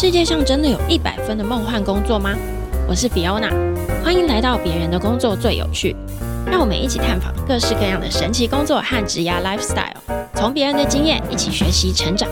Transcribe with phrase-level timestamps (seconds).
[0.00, 2.32] 世界上真的有一百分的梦幻工作吗？
[2.88, 3.50] 我是 Fiona，
[4.04, 5.96] 欢迎来到别人的工作最有趣。
[6.46, 9.96] 让我们一起探访各式各样的神奇工作和职涯 lifestyle，
[10.36, 12.28] 从别人的经验一起学习成长。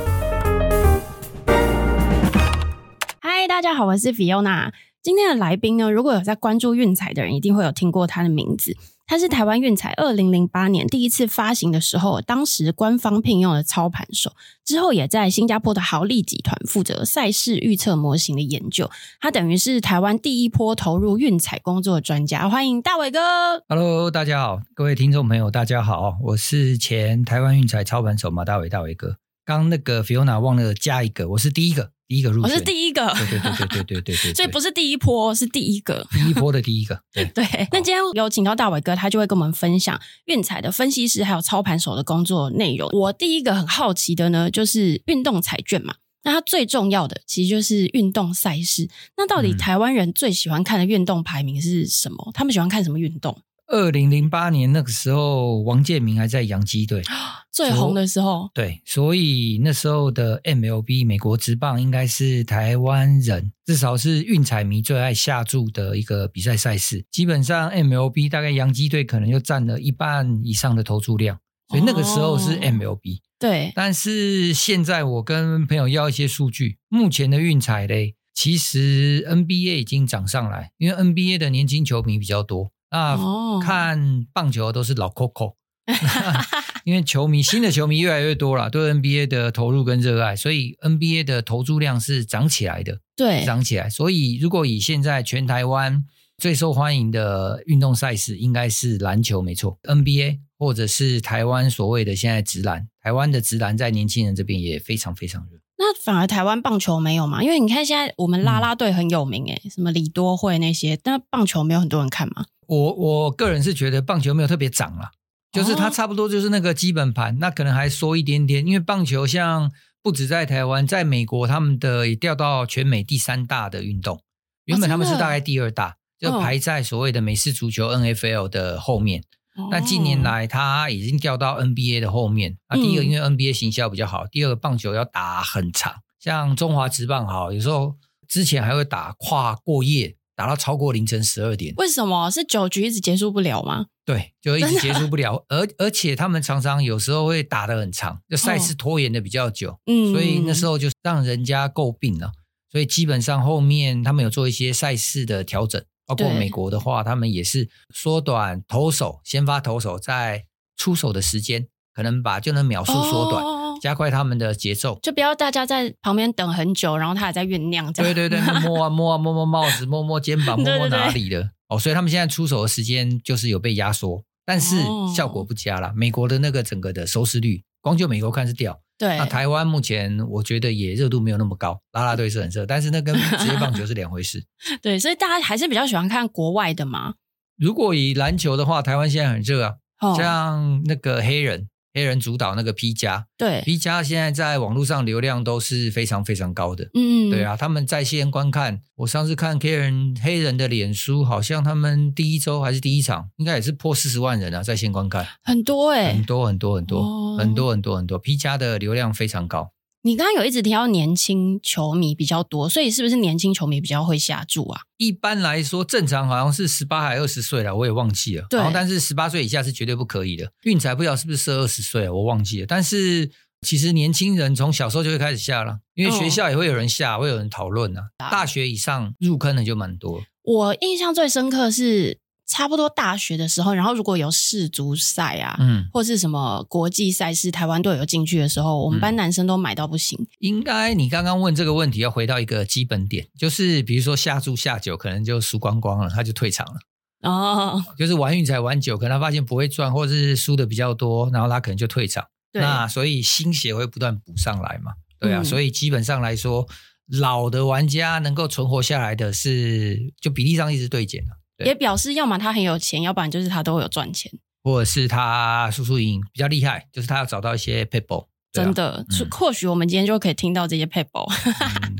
[3.19, 4.71] 嗨，大家好，我是 Fiona。
[5.07, 8.77] 今天的来宾呢，如果有在关注运彩的人，一定会有听过他的名字。
[9.07, 14.33] 他是台湾运彩二零零八年第一次发行的时候，当时官方聘用的操盘手，
[14.65, 18.91] 之后也在新加坡的豪利集团负责赛事预测模型的研究。
[19.21, 22.49] 他等于是台湾第一波投入运彩工作的专家。
[22.49, 23.21] 欢迎大伟哥。
[23.69, 29.19] Hello，大家好，各位听众朋友，大家好，我是前台湾运彩操盘手马大伟，大伟哥。
[29.45, 31.93] 刚那个 Fiona 忘了加一个，我是第一个。
[32.09, 33.07] 第一个入我是第一个。
[33.15, 36.07] 对对对对对对对所以不是第一波是第一个。
[36.13, 37.01] 第一波的第一个。
[37.13, 37.25] 对。
[37.35, 37.45] 对。
[37.73, 42.89] 那今天有请到大伟哥他就会跟我们分享运彩的分析师还有操盘手的工作内容。
[42.93, 45.97] 我第一个很好奇的呢就是运动彩券嘛。
[46.23, 48.89] 那它最重要的其实就是运动赛事。
[49.17, 52.31] 那到底台湾人最喜欢看的运动排名是什么？
[52.35, 53.37] 他们喜欢看什么运动？
[53.69, 57.03] 二零零八年那个时候，王建民还在洋基队
[57.53, 67.05] 最红的时候，对，所以那时候的 MLB 美国职棒应该是台湾人，至少是运彩迷最爱下注的一个比赛赛事。
[67.11, 73.21] 基本上 MLB 大概洋基队可能就占了一半以上的投注量，所以那个时候是 MLB。
[73.39, 82.71] 对，但是现在我跟朋友要一些数据，目前的运彩嘞，其实 NBA 已经涨上来，因为 NBA 的年轻球迷比较多。
[82.91, 85.55] 那、哦、看棒球都是老 Coco，
[86.85, 93.91] 因为球迷新的球迷越来越多了，对 NBA 的投入跟热爱，所以 NBA 的投注量是涨起来的，对，涨起来。
[93.91, 96.05] 所以如果以现在全台湾
[96.39, 105.59] 最受欢迎的运动赛事，应该是篮球，没错，NBA 或者是台湾所谓的现在直篮，台湾的直篮在年轻人这边也非常非常热。
[105.79, 107.43] 那反而台湾棒球没有嘛？
[107.43, 112.47] 因为你看现在我们啦啦队很有名诶、嗯、什么李多慧那些，但棒球没有很多人看嘛。
[112.67, 115.11] 我我个人是觉得棒球没有特别涨啦，
[115.53, 118.67] 就是它差不多就是那个基本盘，哦、那可能还缩一点点。
[118.67, 119.71] 因为棒球像
[120.03, 124.21] 不止在台湾，在美国他们的也掉到全美第三大的运动，
[124.65, 129.23] 原本他们是大概第二大，哦、就排在所谓的美式足球 NFL 的后面。
[129.57, 132.59] 哦、但近年来他已经掉到 NBA 的后面。
[132.67, 137.97] 啊，第一个因为 NBA 行销比较好，嗯、第二个棒球要打很长，像中华职棒好，有时候
[138.29, 140.17] 之前还会打跨过夜。
[140.37, 143.87] 打到超过凌晨十二点，为什么是九局一直结束不了吗？
[144.05, 152.33] 对，就一直结束不了，而而且他们常常有时候会打得很长，就赛事拖延的比较久，嗯、哦，所以那时候就让人家诟病了。
[152.71, 160.45] 所以基本上后面他们有做一些赛事的调整，包括美国的话，他们也是缩短投手先发投手在
[160.77, 163.45] 出手的时间，可能把就能秒数缩短。
[163.45, 167.93] 哦加快他们的节奏，就不要大家在旁边等很久，然后他还在酝酿。
[167.93, 171.79] 对对对， 摸啊摸啊摸摸帽子，摸摸肩膀，摸摸哪里的哦。
[171.79, 174.77] 所以他们现在出手的时间就是有被压缩，但是
[175.15, 175.93] 效果不佳啦。
[175.95, 178.81] 美国的那个整个的收视率，光就美国看是掉。
[178.99, 184.45] 对，那台湾目前我觉得也热度没有那么高，啦啦队是很热，但是那跟职业棒球是两回事。
[184.81, 187.15] 对，所以大家还是比较喜欢看国外的嘛。
[187.59, 189.75] 如果以篮球的话，台湾现在很热啊，
[190.17, 191.69] 像那个黑人。
[191.97, 193.63] 黑人主导那个 P 加，对。
[193.63, 209.73] P 加现在在网络上流量都是非常非常高的，嗯，对啊，他们在线观看，我上次看黑人黑人的脸书，好像他们第一周还是第一场，应该也是破四十万人啊，在线观看，很多哎、欸，很多很多很多、哦、很多很多很多，P 加的流量非常高。
[210.03, 214.83] 你刚刚有一直提到年轻球迷比较多，所以是不是年轻球迷比较会下注啊？
[214.99, 218.47] 一般来说，正常好像是十八还二十岁了，我也忘记了。
[218.49, 220.53] 对，但是十八岁以下是绝对不可以的。
[220.63, 222.67] 运彩不知道是不是设二十岁，我忘记了。
[222.67, 223.31] 但是
[223.63, 228.11] 其实年轻人从小时候就会开始下了，因为学校也会有人下，会有人讨论啊。
[228.19, 230.23] 大学以上入坑的就蛮多。
[230.43, 232.21] 我印象最深刻是。
[232.47, 240.27] 差不多大学的时候，然后如果有世足赛啊，嗯，或是什么国际赛事，台湾队有进去的时候，我们班男生都买到不行。
[240.39, 246.81] 应该你刚刚问这个问题，要回到一个基本点，就是比如说下注下酒，可能就输光光了，他就退场了。
[247.23, 252.25] 哦，就是玩运彩玩久，可能他发现不会赚，或者是输的比较多，然后他可能就退场。
[252.53, 254.93] 对那所以新血会不断补上来嘛？
[255.19, 256.69] 对啊，嗯、所以基本上来说，
[257.09, 261.31] 老的玩家能够存活下来的是，就比例上一直对减了。
[261.65, 264.31] 也表示，要么他很有钱，要不然就是他都会有赚钱，
[264.63, 268.29] 或者是他输输赢比较厉害，就是他要找到一些撇步。
[268.53, 271.27] 真的，嗯、或许我们今天就可以听到这些 paper，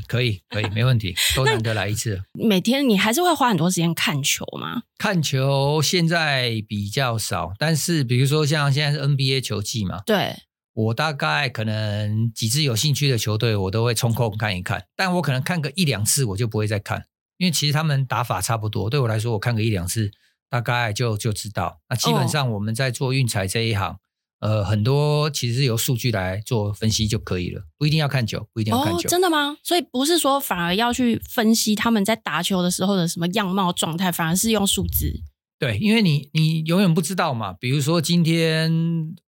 [0.07, 2.19] 可以，可以，没问题， 都难得来一次。
[2.33, 4.81] 每天你还是会花很多时间看球吗？
[4.97, 10.35] 看球现在比较少，但是比如说像现在是 NBA 球季嘛，对。
[10.73, 14.83] 我大概可能几支有兴趣的球队，我都会抽空看一看。
[14.95, 17.05] 但我可能看个一两次，我就不会再看，
[17.37, 18.89] 因为其实他们打法差不多。
[18.89, 20.11] 对我来说，我看个一两次，
[20.49, 21.79] 大概就就知道。
[21.89, 23.91] 那基本上我们在做运彩这一行。
[23.91, 23.99] 哦
[24.39, 28.99] 呃，很多其实是由数据来做分析就可以了，不一定要看球，不一定要看球。
[28.99, 29.57] 哦，真的吗？
[29.63, 35.11] 所以不是说反而要去分析他们在打球的时候的什么样貌状态，反而是用数字。
[35.57, 37.53] 对，因为你你永远不知道嘛。
[37.53, 38.71] 比如说今天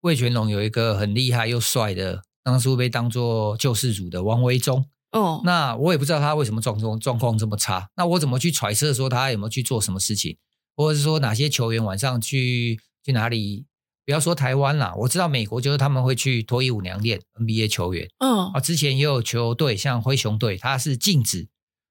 [0.02, 4.84] 魏全龙有一个很厉害又帅的，当初被当做救世主的王维中。
[5.12, 10.36] 哦，那我也不知道他为什么状况状况这么差，那我怎么去揣测说他有没有去做什么事情，
[10.76, 13.64] 或者是说哪些球员晚上去去哪里？
[14.04, 21.46] 不要说台湾啦，我知道美国就是他们会去脱衣舞娘练 NBA 球员，嗯啊，之前也有球队像灰熊队，他是禁止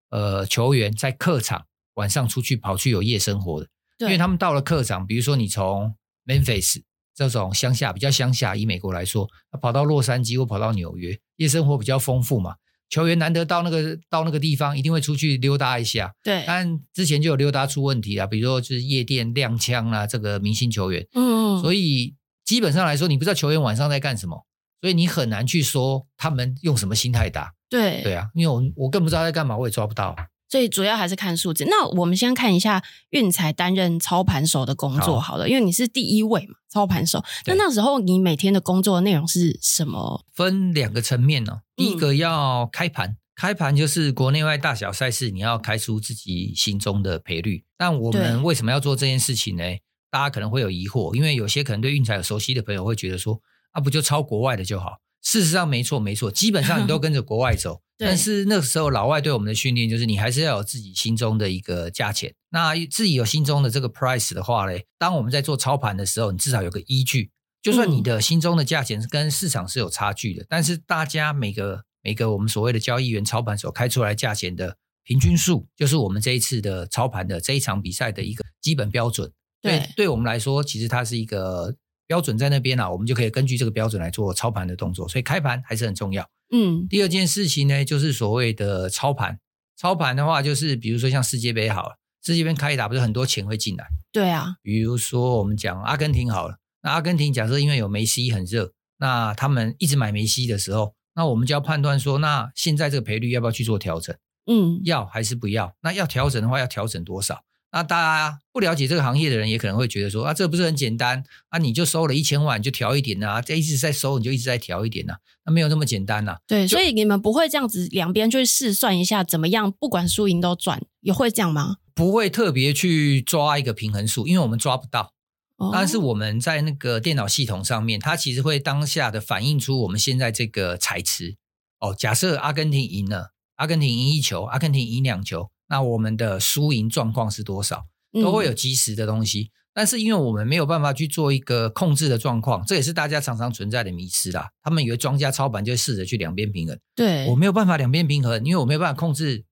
[0.10, 3.68] 呃球员在客场晚上出去跑去有夜生活的，
[4.00, 6.81] 对因为他们到了客场，比如说你从 Memphis
[7.14, 9.30] 这种乡下比较乡下，以美国来说，
[9.62, 12.56] 跑到洛杉矶或跑到纽约，夜生活比较丰富嘛。
[12.89, 16.13] 球员难得到那个到那个地方，一定会出去溜达一下。
[16.24, 21.06] 对，但之前就有溜达出问题啊，比如说就是夜店亮枪啊，这个明星球员。
[21.13, 24.45] 嗯，所以基本上来说，你不知道球员晚上在干什么，
[24.81, 27.54] 所以你很难去说他们用什么心态打。
[27.69, 30.16] 对，对啊，因为我我更不知道在干嘛，我也抓不到。
[30.49, 31.65] 所以主要还是看数字。
[31.65, 37.23] 那我们先看一下运彩担任操盘手的工作好了，好，因为你是第一位嘛，操盘手。
[37.45, 40.25] 那那时候你每天的工作内容是什么？
[40.33, 41.61] 分两个层面呢、哦。
[41.75, 47.65] 第一个要开盘，嗯、开盘就是国内外大小赛事，你要开出自己心中的赔率。
[47.77, 49.63] 但我们为什么要做这件事情呢？
[50.09, 53.41] 大家可能会有疑惑，因为有些可能对运彩有熟悉的朋友会觉得说，
[53.71, 55.01] 啊，不就抄国外的就好？
[55.21, 57.81] 事实上没错没错，基本上你都 跟着国外走。
[57.97, 62.33] 对但是那个时候老外对我们的训练就是，你还是要有自己心中的一个价钱。
[62.49, 67.31] 那自己有心中的这个 price 的话嘞，当我们在做操盘的时候，你至少有个依据。
[67.61, 79.31] 就算你的心中的价钱跟市场是有差距的，嗯、但是大家每个每个我们所谓的交易员操盘手开出来价钱的平均数，就是我们这一次的操盘的这一场比赛的一个基本标准。
[79.61, 81.75] 对，对，对我们来说，其实它是一个。
[82.09, 86.25] 标准在那边啊，我们就可以根据这个标准来做操盘的动作，所以开盘还是很重要。
[86.51, 89.39] 嗯，第二件事情呢，就是所谓的操盘。
[89.75, 93.85] 操盘的话，就是比如说像世界杯好了，世界杯开打不是很多钱会进来？
[94.11, 94.55] 对啊。
[94.61, 104.15] 比如说我们讲阿根廷好了，那阿根廷假设因为有梅西很热，那他们一直买梅西的时候，那我们就要判断说，那现在这个赔率要不要去做调整？
[104.49, 105.75] 嗯，要还是不要？
[105.81, 107.44] 那要调整的话，要调整多少？
[107.72, 111.60] 那大家不了解这个行业的人，也可能会觉得说啊，这不是很简单啊？
[111.60, 116.38] 你就收了一千万，就调一点啊，这一直在收，你就一直在调一点啊，那没有那么简单呐、啊。
[116.48, 121.78] 对，所以你们不会这样子两边去试算一下怎么样，不管输赢都赚，也会这样吗？
[121.94, 125.14] 不会特别去抓一个平衡数，因为我们抓不到。
[125.58, 131.36] 哦、但是我们在那个电脑系统上面，它其实会当下的反映出我们现在这个彩池。
[131.80, 135.50] 哦，假设阿根廷赢了，阿根廷赢一球，阿根廷赢两球。
[135.69, 137.88] 那我们的输赢状况是多少？
[138.14, 144.50] 都会有及时的东西，嗯、但是因为我们没有办法去做一个控制的状况，这也是大家常常存在的迷思啦。
[144.64, 149.44] 他们以为庄家操盘就会试着去两边平衡，对，我没有办法两边平衡，因为我没有办法控制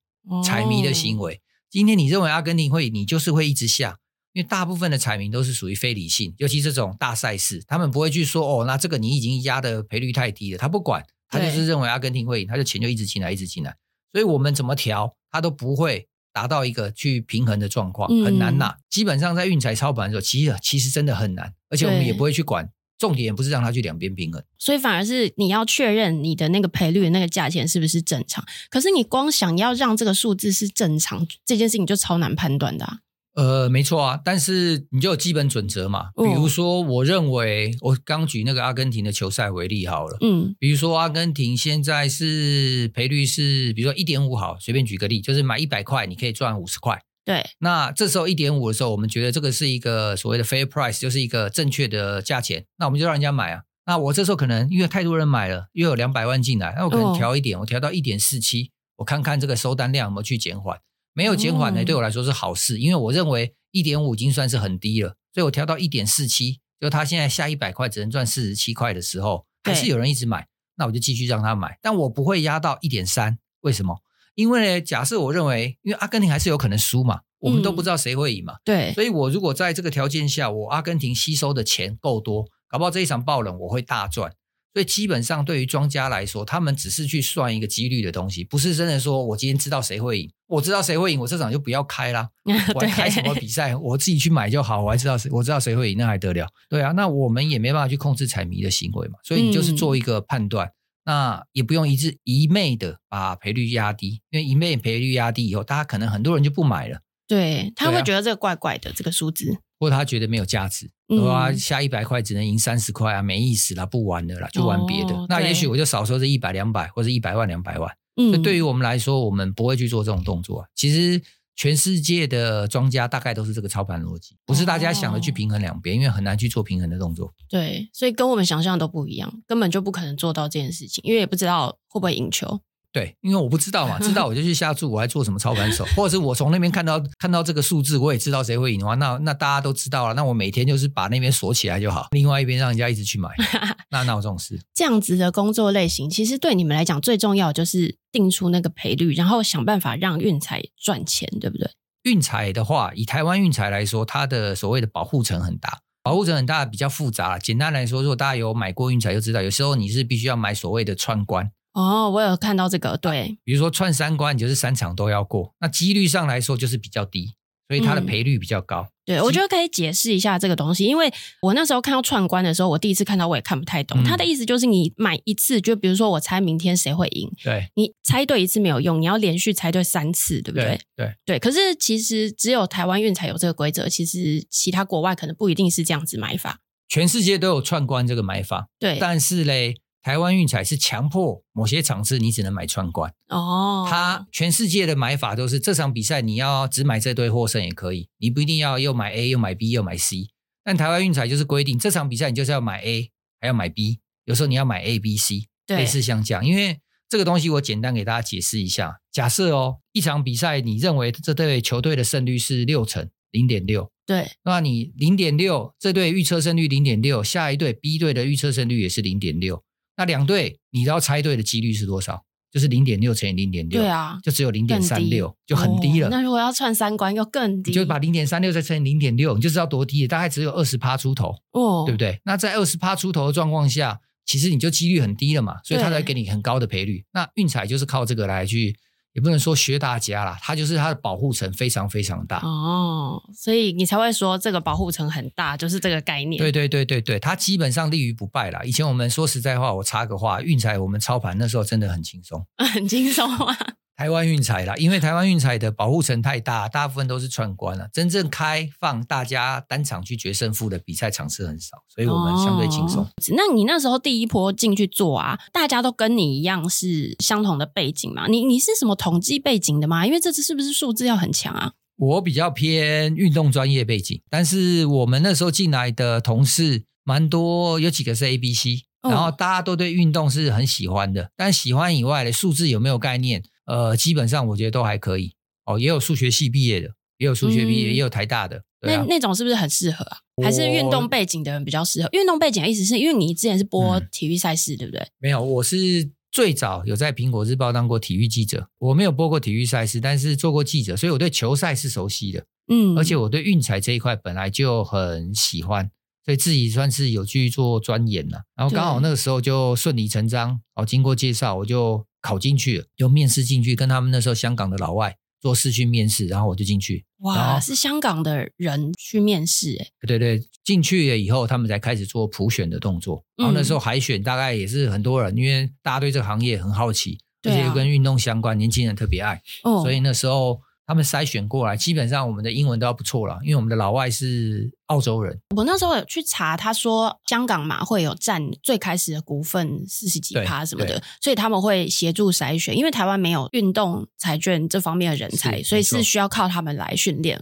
[0.43, 1.35] 彩迷的行为。
[1.35, 1.37] 哦、
[1.69, 3.97] 今天你认为阿根廷会，你就是会一直下，
[4.33, 13.75] 因为大部分的彩民都是属于非理性，尤其这种大赛事，他们不会去说哦，那这个你已经压的赔率太低了，他不管，他就是认为阿根廷会赢，他就钱就一直进来，一直进来。
[14.15, 18.75] 所以我们怎么调，它都不会达到一个去平衡的状况，很难呐。
[18.77, 28.45] 嗯、基本上在运彩操盘的时候，其实其实真的很难，而且我们也不会去管，重点也不是让它去两边平衡，所以反而是你要确认你的那个赔率的那个价钱是不是正常。
[28.69, 32.99] 可是你光想要让这个数字是正常，这件事情就超难判断的、啊。
[33.35, 36.11] 呃，没错啊，但是你就有基本准则嘛。
[36.15, 40.17] 比如说，我认为我刚举那个阿根廷的球赛为例好了。
[40.21, 47.01] 嗯，比如说阿根廷现在是赔率是，比如说一点五好，随便举个例，就是买一百块你可以赚五十块。
[47.25, 53.63] 对，那这时候一点五的时候，我们觉得这个是一个所谓的 fair price，就是一个正确的价钱，那我们就让人家买啊。
[53.85, 60.79] 那我这时候可能因为太多人买了，又有两百万进来，那我可能调一点，我调到一点四七，我看看这个收单量有没有去减缓。
[61.15, 74.01] 没有减缓呢，对我来说是好事，因为我认为一点五已经算是很低了，所以我调到一点四七，就他现在下一百块只能赚四十七块的时候，还是有人一直买，那我就继续让他买，但我不会压到一点三，为什么？
[74.35, 84.33] 因为呢，假设我认为，因为阿根廷还是有可能输嘛，我们都不知道谁会赢嘛，对，所以我如果在这个条件下，我阿根廷吸收的钱够多，搞不好这一场爆冷我会大赚，
[84.75, 92.29] 所以基本上对于庄家来说，他们只是去算一个几率的东西，不是真的说我今天知道谁会赢，我知道谁会赢，我这场就不要开啦，
[92.75, 93.73] 我还开什么比赛？
[93.73, 96.45] 我自己去买就好，我还知道谁，我知道谁会赢，那还得了？
[96.69, 100.67] 对啊，那我们也没办法去控制彩迷的行为嘛，所以你就是做一个判断。
[100.67, 100.71] 嗯
[101.07, 106.97] 那也不用一致一昧的把赔率压低，因为一昧赔率压低以后，大家可能很多人就不买了。
[107.27, 110.89] 对，他会觉得这个怪怪的，啊、这个数字，或者他觉得没有价值，
[111.23, 115.15] 哇、嗯，下一百块只能赢三十块啊，没意思了，不玩了啦，就玩别的。
[115.15, 117.95] 哦、那也许我就少说这一百两百，或者一百万两百万。
[118.17, 120.67] 嗯，所以对于我们来说，我们不会去做这种动作。
[120.75, 121.21] 其实。
[121.57, 127.33] 全世界的庄家大概都是这个操盘逻辑，不是大家想的去平衡两边，因为很难去做平衡的动作。
[127.47, 132.59] 对，所以跟我们想象都不一样，根本就不可能做到这件事情，因为也不知道会不会赢球。
[132.95, 143.29] 对，因为我不知道嘛，知道我就去下注，我还做什么操盘手，或者是我从那边看到看到这个数字，我也知道谁会赢的话，那那大家都知道了，那我每天就是把那边锁起来就好，另外一边让人家一直去买，
[143.91, 144.57] 那那有这种事？
[144.73, 151.69] 这样子的工作类型，其实对你们来讲最重要就是定出那个赔率，然后想办法让运彩赚钱，对不对？
[152.03, 157.37] 运彩的话，以台湾运彩来说，它的所谓的保护层很大，保护层很大，比较复杂。
[157.37, 161.51] 简单来说，如果大家有买过运彩，就知道有时候你是必须要买所谓的串关。
[161.75, 167.35] 哦，我有看到这个，对，比如说串三关，你就是三场都要过，那几率上来说就是比较低，
[167.67, 168.83] 所以它的赔率比较高。
[168.83, 174.01] 嗯、对，我觉得可以解释一下这个东西，因为我那时候看到串关的时候，我第一次看到我也看不太懂。
[174.05, 180.79] 他、嗯、的意思就是你买一次，就比如说我猜明天谁会赢，对，你猜对一次没有用，你要连续猜对三次，对不对？
[180.95, 181.39] 对对，对。
[181.39, 186.61] 可是其实只有台湾运才有这个规则，其实其他国外可能不一定是这样子买法。
[186.87, 189.75] 全世界都有串关这个买法，对，但是嘞。
[190.05, 200.27] 台湾运彩是强迫某些场次你只能买串关哦，它全世界的买法都是这场比赛你要只买这队获胜也可以，你不一定要又买 A 又买 B 又买 C。
[200.63, 203.09] 但台湾运彩就是规定这场比赛你就是要买 A
[203.41, 206.45] 还要买 B，有时候你要买 A B C，类似像这样。
[206.45, 219.63] 因为这个东西我简单给大家解释一下，假设哦一场比赛你认为这队球队的胜率是六成零点六，对，那你零点六这队预测胜率零点六，下一队 B 队的预测胜率也是零点六。
[219.97, 222.23] 那两队，你知道猜对的几率是多少？
[222.51, 226.07] 就是零点六乘以零点六，对啊，就只有零点三六，就很低了。
[226.07, 226.09] 哦。
[226.09, 227.71] 那如果要串三关，又更低。
[227.71, 232.21] 你就把零点三六再乘以零点六，你就知道多低了，大概只有二十趴出头，哦，对不对？
[232.23, 237.03] 那在二十趴出头的状况下，其实你就几率很低了嘛，所以他才给你很高的赔率。
[237.11, 238.77] 那运彩就是靠这个来去。
[239.15, 246.37] 也不能说学大家啦，它就是它的保护层非常非常大哦，所以你才会说这个保护层很大，就是这个概念。
[246.37, 248.61] 对对对对对，它基本上立于不败啦。
[248.63, 253.57] 以前我们说实在话，我插个话，运彩我们操盘那时候真的很轻松， 很轻松啊。
[253.97, 263.03] 台湾运彩啦，因为台湾运彩的保护层太大，大部分都是串关了，真正开放大家单场去决胜负的比赛场次很少，所以我们相对轻松。
[263.03, 268.27] 哦，那你那时候第一波进去做啊，大家都跟你一样是相同的背景嘛？
[268.27, 270.05] 你你是什么统计背景的吗？
[270.05, 271.71] 因为这次是不是数字要很强啊？
[271.97, 283.41] 我比较偏运动专业背景，但是我们那时候进来的同事蛮多，有几个是 A、B、C，然后大家都对运动是很喜欢的，但喜欢以外的数字有没有概念？
[283.65, 285.33] 呃，基本上我觉得都还可以
[285.65, 288.63] 哦，也有数学系毕业的，也有数学毕业，嗯、也有台大的。
[288.79, 290.17] 对啊、那那种是不是很适合啊？
[290.43, 292.09] 还是运动背景的人比较适合？
[292.11, 295.07] 运动背景的意思是因为你之前是播体育赛事，嗯、对不对？
[295.17, 302.45] 没有，我是最早有在苹果日报当过体育记者，我没有播过体育赛事，但是做过记者，所以我对球赛是熟悉的。
[302.67, 305.89] 嗯，而且我对运彩这一块本来就很喜欢，
[306.23, 308.43] 所以自己算是有去做钻研了。
[308.55, 312.05] 然后刚好那个时候就顺理成章，哦，经过介绍我就。
[312.25, 317.05] 考进去了，就面试进去，跟他们那时候香港的老外做试训面试，然后我就进去。
[317.19, 319.87] 哇，是香港的人去面试哎？
[320.07, 323.23] 对对，进去了以后，他们才开始做普选的动作。
[323.37, 330.59] 然后那时候海选大概也是很多人，嗯、因为大家对这个行业很好奇，而且又跟运动相关，啊、年轻人特别爱，哦、所以那时候。
[330.87, 335.39] 他们筛选过来，基本上我们的英文都要不错了，因为我们的老外是澳洲人。
[335.55, 342.77] 我那时候有去查，他说香港马会有占最开始的股份四十几趴什么的，所以他们会协助筛选。
[342.77, 347.41] 因为台湾没有运动彩券这方面的人才，所以是需要靠他们来训练。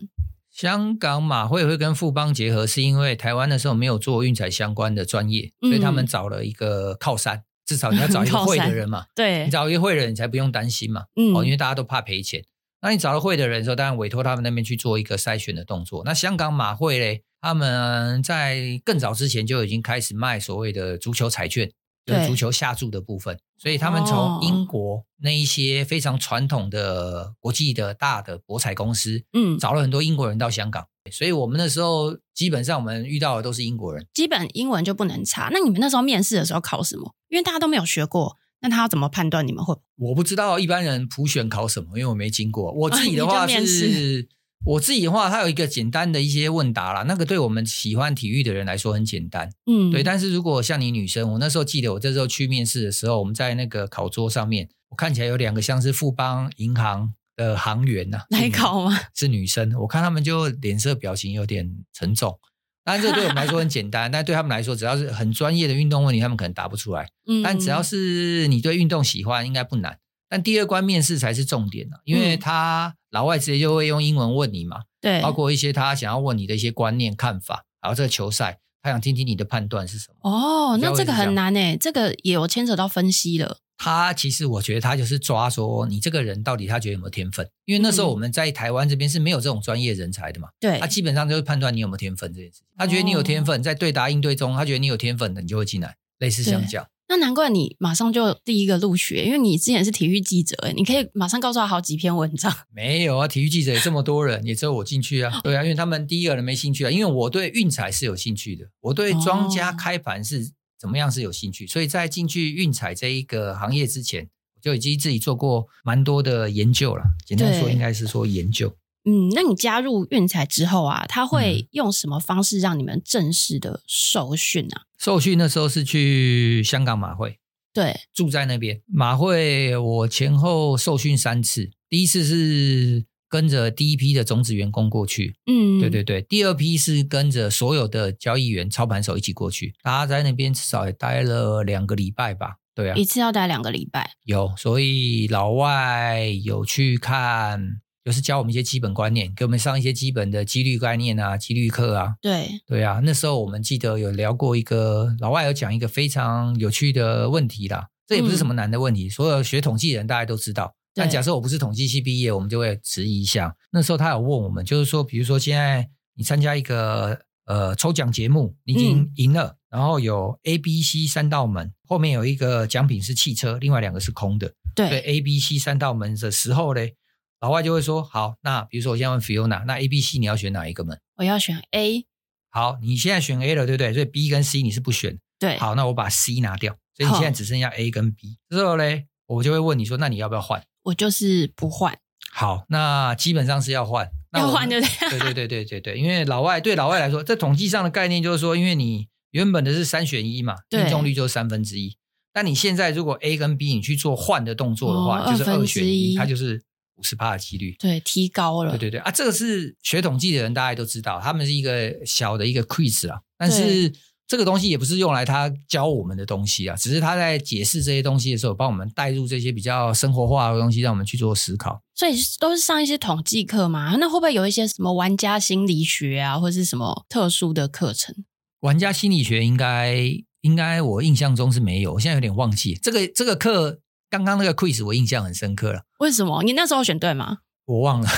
[0.50, 9.05] 香港马会会跟富邦结合，是因为台湾那时候没有做运彩相关的专业，所以他们找了一个靠山，嗯、至少你要找一个 会的人嘛。
[9.15, 11.05] 对，你找一个会的人，你才不用担心嘛。
[11.15, 12.45] 嗯，哦，因为大家都怕赔钱。
[12.84, 16.04] 那你找到会的人的时候，当然委托他们那边去做一个筛选的动作。
[16.04, 21.72] 那香港马会嘞，他们在更早之前就已经开始卖所谓的足球彩券，
[22.06, 23.40] 就是足球下注的部分。
[23.58, 35.48] 所以他们从英国那一些非常传统的国际的大的博彩公司，嗯，找了很多英国人到香港，所以我们那时候基本上我们遇到的都是英国人，基本英文就不能差。
[35.54, 37.16] 那你们那时候面试的时候考什么？
[37.30, 39.77] 因为大家都没有学过，那他要怎么判断你们会？
[39.98, 42.72] 我不知道一般人普选考什么，因为我没经过。
[42.74, 44.34] 我自己的话是，啊、
[44.65, 50.01] 我自己的话，它有一个简单的一些问答啦，那个对我们喜欢体育的人来说很简单，嗯，对。
[50.01, 57.13] 但是如果像你女生，我那时候记得我这时候去面试的时候，我们在那个考桌上面，我看起来有两个像是富邦银行。
[57.36, 58.96] 的行员呐、啊，来考吗？
[59.15, 62.38] 是女生，我看他们就脸色表情有点沉重。
[62.84, 67.08] 当然，这对我们来说很简单， 但对他们来说，只要是很专业的运动问题，他们可能答不出来。
[67.28, 69.98] 嗯，但只要是你对运动喜欢，应该不难。
[70.30, 80.30] 但第二关面试才是重点呢、啊，因为他老外直接就会用英文问你嘛，对，包括一些他想要问你的一些观念、看法，然后这个球赛，他想听听你的判断是什么。
[80.30, 83.60] 哦，那这个很难诶，这个也有牵扯到分析了。
[83.84, 90.48] 他其实我觉得他就是抓说你这个人到底他觉得有没有天分，因为那时候我们在台湾这边是没有这种专业人才的嘛。
[90.58, 92.68] 对，他基本上就是判断你有没有天分这件事情。
[92.78, 95.98] 他觉得你有天分，在对答应对中，他觉得你有天分的，你就会进来。
[96.20, 96.88] 类似像这样。
[97.10, 102.56] 那难怪你马上就第一个录取，因为你之前是体育记者，你可以马上告诉他好几篇文章。
[102.74, 105.42] 没有啊，体育记者也这么多人，也只有我进去啊。
[105.44, 110.52] 对啊，因为他们第一个人没兴趣啊，因为我对运彩是有兴趣的，我对庄家开盘是
[110.84, 114.28] 怎么样是有兴趣，所以在进去运彩这一个行业之前。
[114.62, 118.74] 就已经自己做过蛮多的研究了，简单说应该是说研究。
[119.04, 124.84] 嗯，那你加入运彩之后啊，他会用什么方式让你们正式的受训啊？
[124.98, 127.38] 受训那时候是去香港马会，
[127.74, 131.70] 对，住在那边马会，我前后受训三次。
[131.90, 136.22] 第一次是跟着第一批的种子员工过去，嗯，对对对。
[136.22, 142.58] 第二批是跟着所有的交易员、操盘手一起过去，大家在那边至少也待了两个礼拜吧。
[142.75, 144.12] 对啊，一次要待两个礼拜。
[144.25, 152.13] 有，所以老外有去看，就是教我们一些基本观念，给我们上一些基本的几率概念啊、几率课啊。
[152.22, 157.88] 对，对啊，那时候我们记得有聊过一个，老外有讲一个非常有趣的问题啦。
[158.06, 160.75] 这也不是什么难的问题，嗯、所有学统计的人大家都知道。
[160.93, 163.55] 但假设我不是统计系毕业，我们就会迟疑一下。
[163.71, 169.47] 那时候他有问我们，就是说，比如说现在你参加一个呃抽奖节目，你已经赢了。
[169.47, 174.53] 嗯然后有 A、B、C 三道门，后面有一个奖品是汽车，另外两个是空的。
[174.75, 176.93] 对，对 A、B、C 三道门的时候嘞，
[177.41, 181.01] 老外就会说：好，那比如说我现在问 Fiona，那 A、B、C 你要选哪一个门？
[181.15, 182.06] 我要选 A。
[182.51, 183.91] 好，你现在选 A 了，对不对？
[183.93, 185.17] 所以 B 跟 C 你是不选。
[185.39, 185.58] 对。
[185.58, 188.38] 好，那我把 C 拿掉，所以你现在只剩下 A 跟 B。
[188.51, 190.63] 之后嘞，我就会问你说：那你要不要换？
[190.84, 191.98] 我就是不换。
[192.32, 194.10] 好，那基本上是要换。
[194.34, 195.10] 要换对不对？
[195.10, 199.08] 对 对对对对对，因为老外对老外来说，在统计上的概念就是说，因为你。
[199.34, 201.98] 原本的是三选一嘛，命中率就是三分之一。
[202.32, 206.62] 但你现在如果 A 跟 B 你去做换的动作的话，哦、就是二选一，它就是
[206.98, 207.76] 五十趴的几率。
[207.80, 208.69] 对，提高了。
[208.74, 213.22] 对对对啊，这个是学统计的人大家都知道，他们是一个小的一个 quiz 啊。
[213.36, 213.91] 但是
[214.34, 221.80] 这个东西也不是用来他教我们的东西啊，只是他在解释这些东西的时候，帮我们带入这些比较生活化的东西，让我们去做思考。
[221.93, 223.96] 所以都是上一些统计课嘛？
[224.00, 228.15] 那会不会有一些什么玩家心理学啊，或者是什么特殊的课程？
[228.62, 229.96] 玩家心理学应该
[230.41, 233.82] 应该我印象中是没有，我现在有点忘记这个这个课。
[234.10, 235.86] 刚刚那个 quiz 我印象很深刻了。
[236.00, 236.41] 为什么？
[236.41, 237.38] 你那时候选对吗？
[237.65, 238.10] 我忘了，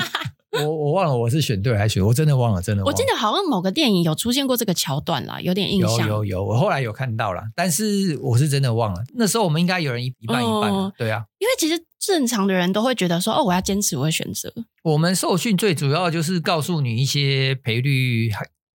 [0.50, 2.90] 我我忘了我是选对还是选，我真的忘了，真的忘了。
[2.90, 6.06] 我记得好像某个电影有出现过这个桥段啦，有点印象。
[6.06, 9.02] 有有有，我后来有看到啦，但是我是真的忘了。
[9.14, 11.24] 那时候我们应该有人一一半一半，哦，对啊。
[11.38, 14.52] 因为其实正常的人都会觉得说，哦，我要坚持我的选择。
[14.84, 18.30] 我们受训最主要就是告诉你一些赔率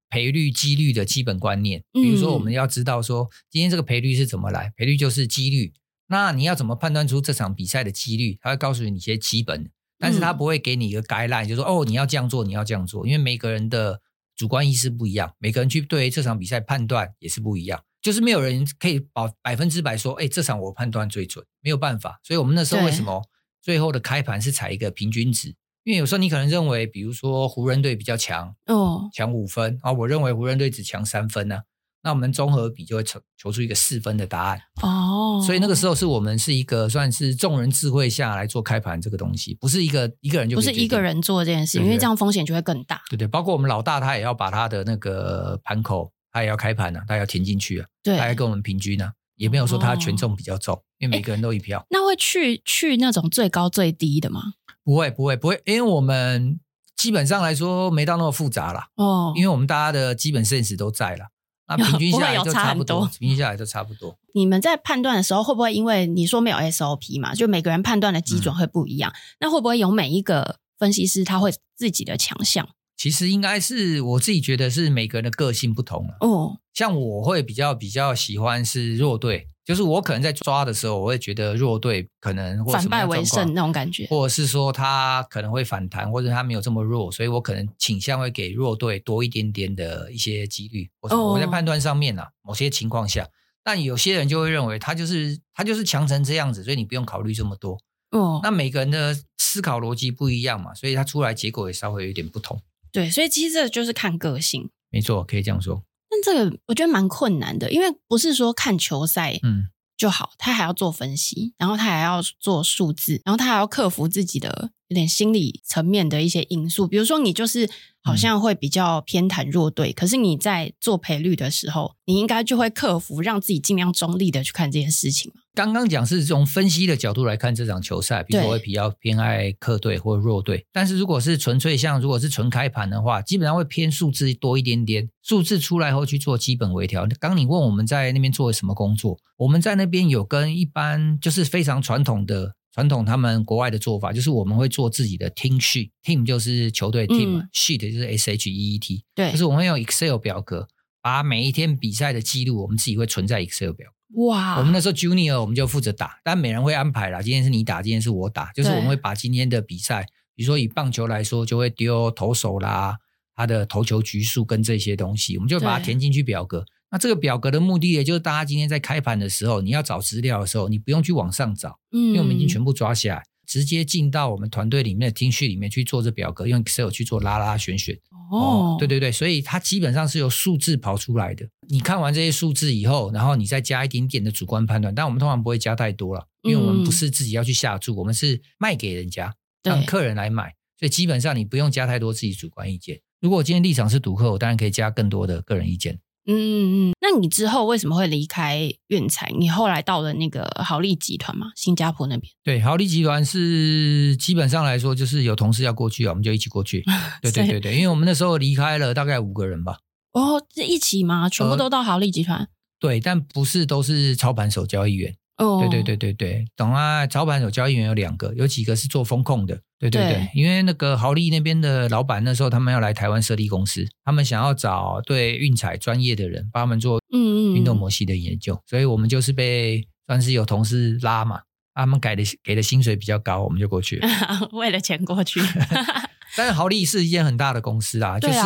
[0.10, 4.72] 赔率、几率的基本观念，比如说我们要知道说，今天这个赔率是怎么来？
[4.78, 5.74] 赔率就是几率。
[6.08, 8.38] 那你要怎么判断出这场比赛的几率？
[8.40, 9.72] 他会告诉你一些基本，
[10.04, 14.02] 但是他不会给你一个 guideline，就是说哦，你要这样做，你要这样做，因为每个人的
[14.36, 22.20] 主观意识不一样，每个人去对这场比赛判断也是不一样，就是没有人可以保百分之百说，哎，这场我判断最准，没有办法。
[22.22, 23.24] 所以我们那时候为什么
[23.62, 25.56] 最后的开盘是采一个平均值？
[25.86, 31.62] 因为有时候你可能认为，比如说湖人队比较强，哦，强五分啊，我认为湖人队只强三分呢，
[32.04, 35.42] 那我们综合比就会求求出一个四分的答案哦。
[35.46, 43.02] 所以那个时候是我们是一个算是众人智慧下来做开盘这个东西，不是一个一个人就不是一个人做这件事，因为这样风险就会更大。
[43.10, 51.86] 对对，包括我们老大他也要把他的那个盘口，他也要开盘啊，他也要填进去啊，对，他要跟我们平均啊，也没有说他权重比较重，因为每个人都一票。
[51.90, 54.42] 那会去去那种最高最低的吗？
[54.84, 56.60] 不会不会不会，因为我们
[56.98, 58.88] 基本上来说没到那么复杂啦。
[58.96, 61.28] 哦，因为我们大家的基本 sense 都在了，
[61.76, 64.18] 那平均下来 就差不多，平均下来就差不多。
[64.34, 69.12] 你们在判断的时候，会不会因为你说没有 SOP 嘛，就每个人判断的基准会不一样？
[69.12, 72.68] 嗯、那会不会有每一个分析师他会自己的强项？
[72.96, 76.60] 其实应该是我自己觉得是每个人的个性不同哦。
[76.74, 90.90] 像我会比较比较喜欢是弱队，就是我可能在抓的时候，我会觉得弱队可能或反败为胜那种感觉，或者是说他可能会反弹，或者他没有这么弱，所以我可能倾向会给弱队多一点点的一些几率。
[91.02, 93.28] 我在判断上面啊，某些情况下，
[93.64, 97.80] 但有些人就会认为他就是他就是强成这样子，所以你不用考虑这么多。
[98.12, 102.62] 哦，那每个人的思考逻辑不一样嘛，所以他出来结果也稍微有点不同。
[102.92, 104.70] 对，所以其实这就是看个性。
[104.92, 105.84] 没错，可以这样说。
[106.14, 116.88] 但这个我觉得蛮困难的，因为不是说看球赛嗯就好，嗯、他还要做分析，然后他还要做数字，然后他还要克服自己的有点心理层面的一些因素。
[116.88, 117.70] 比如说，你就是
[118.04, 125.32] 好像会比较偏袒弱队，嗯、可是你在做赔率的时候，你应该就会克服，让自己尽量中立的去看这件事情。
[125.56, 130.66] 刚刚讲是从分析的角度来看这场球赛，比如说我会比较偏爱客队或弱队。
[130.72, 135.08] 但是如果是纯粹像如果是纯开盘的话，基本上会偏数字多一点点。
[135.22, 137.08] 数字出来后去做基本微调。
[137.20, 150.68] 刚你问我们在那边做了什么工作，我们在那边有跟一般就是非常传统的传统他们国外的做法，就是我们会做自己的 team sheet，team 就是球队 team，sheet、嗯、就是 s h e e t，对，就是我们会用 Excel 表格
[151.00, 153.94] 把每一天比赛的记录，我们自己会存在 Excel 表格。
[154.14, 154.58] 哇！
[154.60, 157.22] 我们那时候 Junior 我们就负责打，但每人会安排啦。
[157.22, 162.98] 今天是你打，今天是我打，就是我们会把今天的比赛，比如说以棒球来说，就会丢投手啦，
[163.36, 166.66] 他的投球局数跟这些东西，我们就把它填进去表格。
[166.92, 173.24] 那这个表格的目的，也就是大家今天在开盘的时候，你要找资料的时候，你不用去网上找，嗯，因为我们已经全部抓下来。
[173.46, 178.00] 直接进到我们团队里面的听序里面去做这表格，用 Excel 去做拉拉选选。
[178.34, 181.48] 哦，哦，对对对，所以它基本上是由数字跑出来的。
[181.70, 193.00] 你看完这些数字以后，然后你再加一点点的主观判断，但我们通常不会加太多了，因为我们不是自己要去下注，嗯、我们是卖给人家，让客人来买，所以基本上你不用加太多自己主观意见。
[193.22, 196.00] 如果我今天立场是赌客，我当然可以加更多的个人意见。
[196.26, 199.32] 嗯嗯，那你之后为什么会离开运财？
[199.38, 202.32] 你后来到了那个豪利集团嘛，新加坡那边。
[202.44, 206.84] 对，豪利集团是基本上来说，就是有同事要过去啊，我们就一起过去。
[207.22, 209.78] 对对对对，因为我们那时候离开了大概五个人吧。
[210.14, 211.28] 哦，是一起吗？
[211.30, 212.40] 全部都到豪利集团？
[212.40, 212.48] 呃，
[212.80, 215.16] 对，但不是都是操盘手交易员。
[215.38, 217.08] 哦，对对对对对，懂啊！
[217.08, 219.60] 早盘有交易员有两个，有几个是做风控的。
[219.80, 231.42] 对对对，对因为那个豪利那边的老板那时候他们要来台湾设立公司，他们想要找对运彩专业的人帮他们做嗯运动模型的研究，嗯嗯，所以我们就是被算是有同事拉嘛，
[231.74, 234.08] 他们改的给的薪水比较高，我们就过去了，
[234.54, 235.42] 为了钱过去。
[236.38, 238.40] 但是豪利是一间很大的公司啊，就是。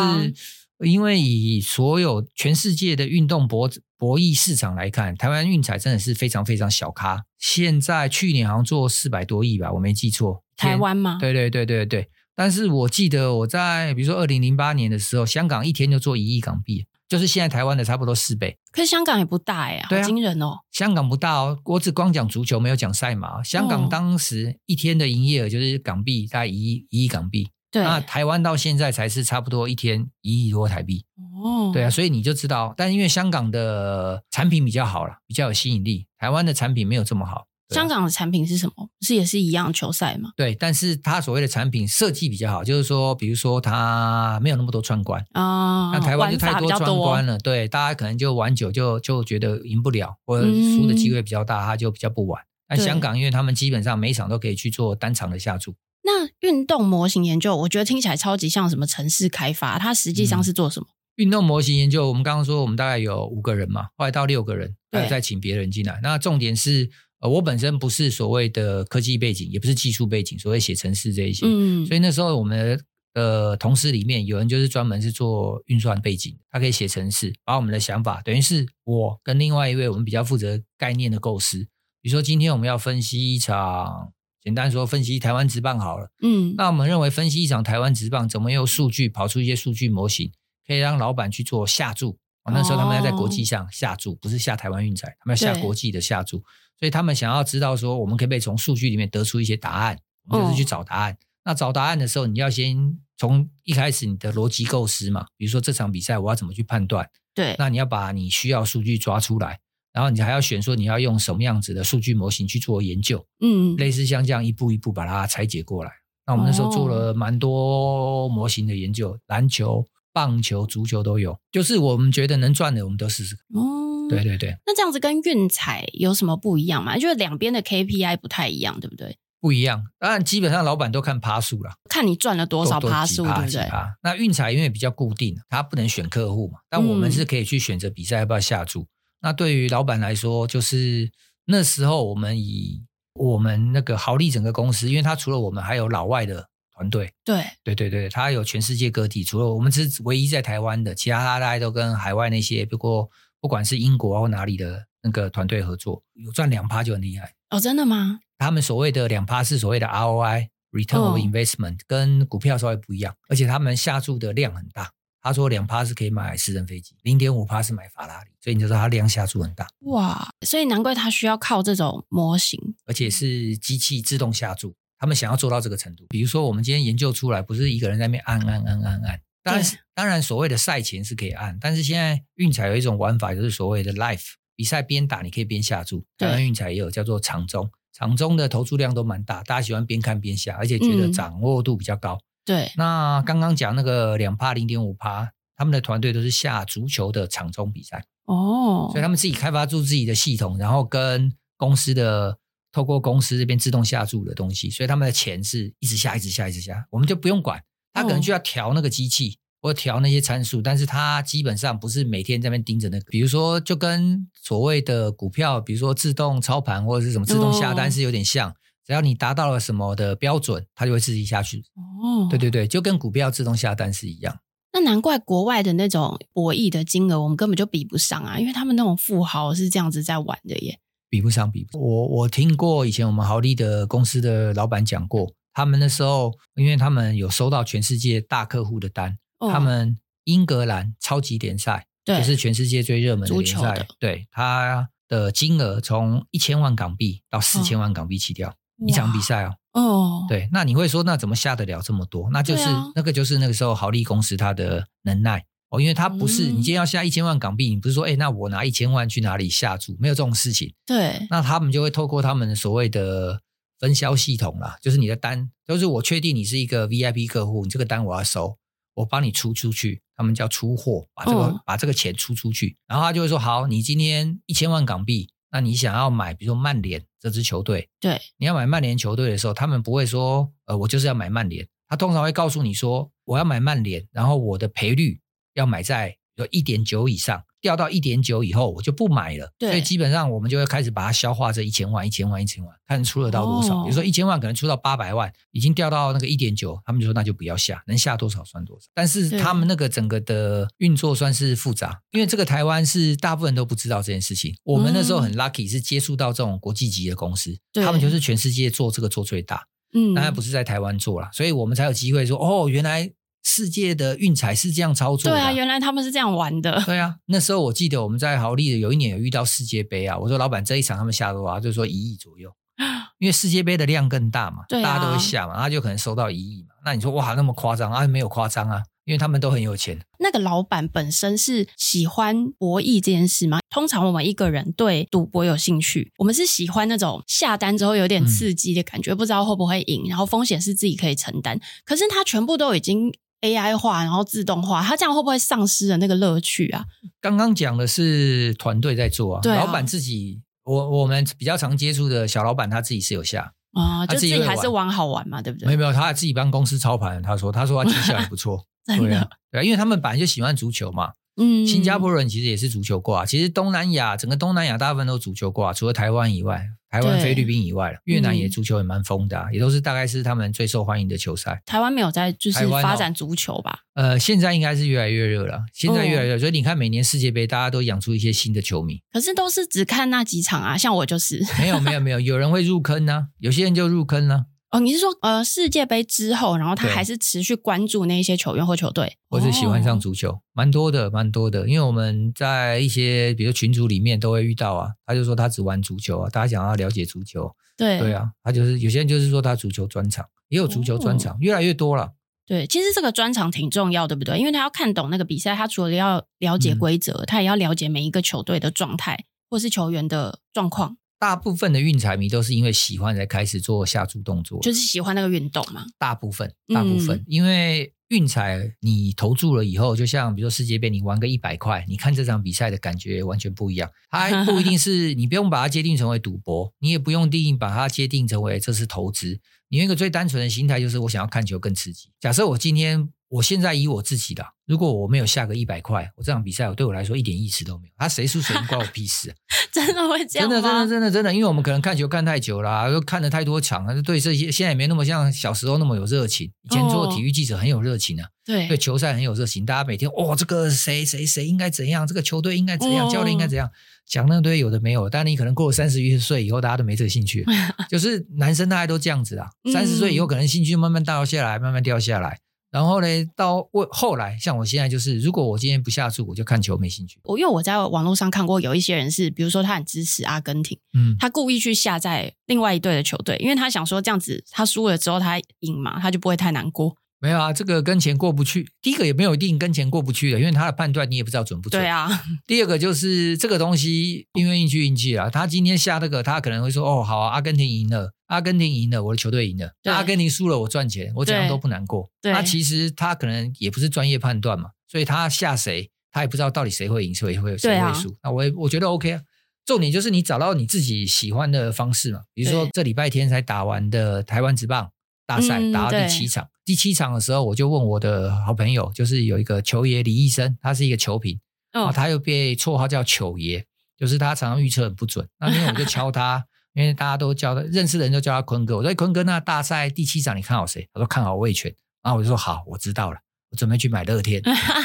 [0.84, 3.68] 因为以所有全世界的运动博
[3.98, 7.24] 博弈市场来看，台湾运彩真的是非常非常小咖。
[7.36, 10.44] 现在去年好像做四百多亿吧，我没记错。
[10.56, 11.18] 台湾吗？
[11.20, 12.08] 对对对对对。
[12.36, 18.56] 但是我记得我在比如说二零零八年的时候，香港一天就做一亿港币，就是现在台湾的差不多四倍。
[18.70, 20.58] 可是香港也不大哎，好惊人哦。
[20.70, 23.42] 香港不大哦，我只光讲足球，没有讲赛马。
[23.42, 27.48] 香港当时一天的营业额就是港币大概一亿一亿港币。
[27.70, 31.04] 对，那台湾到现在才是差不多一天一亿多台币
[31.42, 37.46] 哦，对啊，所以你就知道，但因为香港的产品比较好了，比较有吸引力，台湾的产品没有这么好。
[37.70, 38.88] 啊、香港的产品是什么？
[39.02, 40.30] 是也是一样球赛吗？
[40.34, 52.42] 对，但是它所谓的产品设计比较好，就是说，比如说它没有那么多串关啊，那、哦、台湾就太多串关了，对，大家可能就玩久就就觉得赢不了，或者输的机会比较大，他就比较不玩。
[52.66, 55.74] 但香港因为他们基本上每一场都可以去做单场的下注。
[56.02, 60.86] 那运动模型研究，我觉得听起来超级像什么城市开发，它实际上是做什么？
[60.90, 66.00] 嗯、运动模型研究，我们刚刚说我们大概有五个人嘛，后来到六个人，还有再请别人进来。
[66.02, 66.88] 那重点是，
[67.20, 71.44] 呃，我本身不是所谓的科技背景，也不是技术背景，所谓写程式这一些。
[71.46, 72.80] 嗯，所以那时候我们
[73.12, 81.66] 的同事里面有人就是专门是做运算背景，他可以写程式，把我们的想法，等于是我跟另外一位我们比较负责概念的构思。
[82.00, 84.12] 比如说今天我们要分析一场。
[84.48, 86.10] 简单说，分析台湾职棒好了。
[86.22, 90.32] 嗯，那我们认为分析一场台湾职棒，怎么用数据跑出一些数据模型，
[90.66, 92.18] 可以让老板去做下注。
[92.44, 96.42] 哦，那时候他们要在国际上下注，不是下台湾运彩，他们要下国际的下注。
[96.78, 99.98] 所以他们想要知道说，我们可不可以从数据里面得出一些答案？
[100.30, 101.18] 我们就是去找答案。
[101.44, 107.10] 那找答案的时候，你要先从一开始你的逻辑构思嘛，比如说这场比赛我要怎么去判断？
[107.34, 109.60] 对，那你要把你需要数据抓出来。
[109.92, 115.90] 然后你还要选说你要用什么样子的数据模型去做研究，嗯，类似像这样一步一步把它拆解过来。
[116.26, 123.34] 那我们那时候做了蛮多模型的研究，篮球、棒球、足球都有，就是我们觉得能赚的，我们都试试。
[123.54, 124.54] 哦，对对对。
[124.66, 126.98] 那这样子跟运彩有什么不一样吗？
[126.98, 129.16] 就是两边的 KPI 不太一样，对不对？
[129.40, 129.84] 不一样。
[129.98, 133.66] 当然，基本上老板都看趴数了，看你赚了多少趴数，对不对？
[134.02, 138.82] 那运彩因为比较固定，他不能选客户嘛，但我们是可以去选择比赛要不要下注。
[138.82, 138.86] 嗯、
[139.20, 141.10] 那对于老板来说，就是
[141.46, 147.12] 那时候我们以我们那个豪利整个公司，因为他除了我们，还有老外的团队。
[147.24, 157.34] 对对对对，他有全世界各地，除了我们是唯一在台湾的，其他大家都跟海外那些，不过不管是英国或哪里的那个团队合作，有赚两趴就很厉害。
[157.50, 158.20] 哦，真的吗？
[158.38, 164.92] 他们所谓的两趴是所谓的 ROI（Return of Investment），哦，跟股票稍微不一样，而且他们下注的量很大。
[165.20, 169.66] 他说两趴是可以买私人飞机，零点五趴是买法拉利，所以你就知道他量下注很大。
[169.80, 174.74] 哇，所以难怪他需要靠这种模型，而且是机器自动下注。
[174.98, 179.20] 他们想要做到这个程度，比如说我们今天研究出来，不是一个人在那边按按按按按。
[179.44, 184.34] 当然，当然所谓的赛前是可以按，但是现在运彩有一种玩法，就是所谓的 Live。
[184.56, 186.04] 比赛边打，你可以边下注。
[186.16, 192.14] 当然运彩也有叫做场中，场中的投注量都蛮大，大家喜欢边看边下，而且觉得掌握度比较高。
[192.14, 202.38] 嗯、对，那刚刚讲那个两趴零点五趴，他们的团队都是下足球的场中比赛哦，所以他们自己开发出自己的系统，然后跟公司的
[202.72, 209.36] 透过公司这边自动下注的东西，所以他们的钱是一直下，一直下，一直下，我们就不用管，他可能就要调那个机器。
[209.36, 213.04] 哦或调那些参数，但是它基本上不是每天在那边盯着那个。
[213.10, 218.54] 比如说，就跟所谓的股票，比如说自动操盘或者是什么自动下单是有点像。
[218.88, 221.62] 只要你达到了什么的标准，它就会自己下去。
[221.76, 224.38] 哦，对对对，就跟股票自动下单是一样。
[224.72, 230.80] 那难怪国外的那种博弈的金额，我们根本就比不上啊，因为他们那种富豪是这样子在玩的耶。
[231.10, 231.82] 比不上，比不上。
[231.82, 239.18] 我我听过以前我们豪利的公司的老板讲过，他们那时候，因为他们有收到全世界大客户的单。
[239.38, 243.86] 他们英格兰超级联赛，对，就是全世界最热门的联赛。
[244.00, 248.54] 对，他的金额从一千万港币到四千万港币起跳，
[248.86, 249.54] 一场比赛哦。
[249.72, 252.28] 哦，对，那你会说，那怎么下得了这么多？
[252.32, 252.64] 那就是
[252.94, 259.96] 那个就是那个时候豪利公司它的能耐哦，因为它不是你今天要下一千万港币，你不是说哎，那我拿一千万去哪里下注？
[260.00, 260.74] 没有这种事情。
[260.86, 263.40] 对，那他们就会透过他们所谓的
[263.78, 268.58] 分销系统啦，就是你的单，就是我确定你是一个 VIP 客户，你这个单我要收。
[268.94, 285.20] 我帮你出出去，他们叫出货，把这个、哦、把这个钱出出去，然后他就会说：好，你今天一千万港币，那你想要买，比如说曼联这支球队，对，你要买曼联球队的时候，他们不会说，呃，我就是要买曼联，他通常会告诉你说，我要买曼联，然后我的赔率
[285.54, 287.42] 要买在有一点九以上。
[287.60, 289.52] 掉到一点九以后，我就不买了。
[289.58, 293.80] 对，所以基本上我们就会开始把它消化这一千万、一千万、一千万，看出得到多少。
[293.80, 298.86] 哦、比如说一千万可能出到八百万，已经掉到那个一点九，他们就说那就不要下，能下多少算多少。
[298.94, 304.54] 但是他们那个整个的运作算是复杂，因为这个台湾是大部分人都不知道这件事情。
[304.64, 313.10] 我们那时候很 lucky 是接触到这种国际级的公司，他们就是全世界做这个做最大，嗯，当然不是在台湾做了，所以我们才有机会说哦，原来。
[313.50, 315.36] 世界的运彩是这样操作的。
[315.36, 316.80] 对啊，原来他们是这样玩的。
[316.84, 322.52] 对啊，那时候我记得我们在豪利的有一年有遇到世界杯啊，我说老板这一场他们下多少，就是说一亿左右，
[323.18, 326.74] 因为世界杯的量更大嘛，对啊、大家都会下嘛，他就可能收到一亿嘛。
[326.84, 328.06] 那你说哇，那么夸张啊？
[328.06, 329.98] 没有夸张啊，因为他们都很有钱。
[330.20, 333.60] 那个老板本身是喜欢博弈这件事吗？
[333.70, 341.58] 通常我们一个人对赌博有兴趣，我们是喜欢那种下单之后有点刺激的感觉，嗯、不知道会不会赢，然后风险是自己可以承担。
[341.84, 343.10] 可是他全部都已经。
[343.42, 346.84] AI 化，然后自动化，它这样会不会丧失了那个乐趣啊？
[347.20, 353.52] 刚刚讲的是团队在做啊，老板自己，我我们比较常接触的小老板，他自己是有下。
[353.74, 355.66] 啊，就自己还是玩好玩嘛，对不对？
[355.66, 361.12] 没有没有，他自己帮公司操盘，他说他说他绩效也不错， 对啊，对啊，因为他们本来就喜欢足球嘛。
[361.40, 371.62] 嗯，新加坡人其实也是足球挂，其实东南亚整个东南亚大部分都足球挂，除了台湾以外，台湾、菲律宾以外了，越南也足球也蛮疯的，啊，也都是大概是他们最受欢迎的球赛。
[371.66, 373.80] 台湾没有在就是发展足球吧？
[373.94, 379.00] 呃，现在应该是越来越热了，现在越来越热，所以你看每年世界杯，大家都养出一些新的球迷。
[379.12, 384.44] 可是都是只看那几场啊，像我就是没有没有没有，有人会入坑呢，啊，有些人就入坑了，啊。
[384.70, 391.66] 哦，你是说呃世界杯之后，然后他还是持续关注那一些球员或球队，或是喜欢上足球，蛮多的，蛮多的。
[391.66, 402.12] 因为我们在一些比如群组里面都会遇到啊，他就说他只玩足球啊，大家想要了解足球，对对啊，他就是有些人就是说他足球专场，也有足球专场，越来越多了。
[402.46, 404.38] 对，其实这个专场挺重要，对不对？
[404.38, 410.98] 因为他要看懂那个比赛，他除了要了解规则，他也要了解每一个球队的状态或是球员的状况。
[411.18, 415.84] 大部分的运彩迷都是因为喜欢才开始做下注动作，就是喜欢那个运动嘛。
[415.98, 423.90] 大部分，大部分，嗯、因为运彩你投注了以后，就像比如说世界杯，你玩个一百块，你看这场比赛的感觉完全不一样。
[424.10, 429.40] 它还不一定是你不用把它界定成为赌博，你也不用定义把它界定成为这是投资。
[429.68, 432.10] 你用一个最单纯的心态，就是我想要看球更刺激。
[432.20, 433.08] 假设我今天。
[433.28, 437.92] 我现在以我自己的，如果我没有下个一百块，我这场比赛我对我来说一点意思都没有。
[437.98, 439.34] 他谁输谁赢关我屁事啊！
[439.70, 440.54] 真的会这样吗？
[440.54, 446.50] 真的真的真的真的，因为我们可能看球看太久了啊，又看了太多场，对这些现在也没那么像小时候那么有热情。
[446.62, 453.70] 以前做体育记者很有热情啊，对、哦、对球赛很有热情，大家每天哦，这个谁谁谁应该怎样，这个球队应该怎样，哦、教练应该怎样，
[454.06, 455.10] 讲那堆有的没有。
[455.10, 457.44] 但你可能过了三十一岁以后，大家都没这个兴趣，
[457.90, 459.50] 就是男生大概都这样子啊。
[459.70, 462.38] 三十岁以后，可能兴趣慢慢掉下来，慢慢掉下来。
[462.70, 467.18] 然后呢，到后后来，像我现在就是，如果我今天不下注，我就看球没兴趣。
[467.24, 476.94] 我因为我在网络上看过，有一些人是，比如说他很支持阿根廷，嗯，他故意去下在另外一队的球队，因为他想说这样子，他输了之后他赢嘛，他就不会太难过。
[477.20, 478.70] 没有啊，这个跟钱过不去。
[478.80, 481.82] 第一个也没有一定跟钱过不去的，因为他的判断你也不知道准不准。
[481.82, 482.08] 对啊。
[482.46, 489.72] 第二个就是这个东西因为运气运气啊，他今天下那个，他可能会说哦，好啊，阿根廷赢了，阿根廷赢了，我的球队赢了。
[489.82, 492.08] 对阿根廷输了，我赚钱，我怎样都不难过。
[492.22, 492.30] 对。
[492.30, 498.16] 那其实他可能也不是专业判断嘛，所以他下谁，他也不知道到底谁会赢，谁会谁会输。
[498.22, 499.20] 那我也我觉得 OK 啊。
[499.66, 504.90] 重点就是你找到你自己喜欢的方式嘛，比如说这礼拜天才打完的台湾职棒。
[505.26, 511.40] 大赛打到第七场，嗯、第七场的时候，我就问我的好朋友，就是有一个球爷李医生，他是一个球评，
[511.72, 513.64] 哦，他又被绰号叫球爷，
[513.96, 515.26] 就是他常常预测很不准。
[515.40, 518.76] 那天我就敲他，因为大家都叫他认识的人都叫他坤哥。
[518.76, 520.86] 我说坤哥，那大赛第七场你看好谁？
[520.92, 521.74] 他说看好魏全。
[522.02, 523.16] 然后我就说好，我知道了，
[523.50, 524.42] 我准备去买乐天。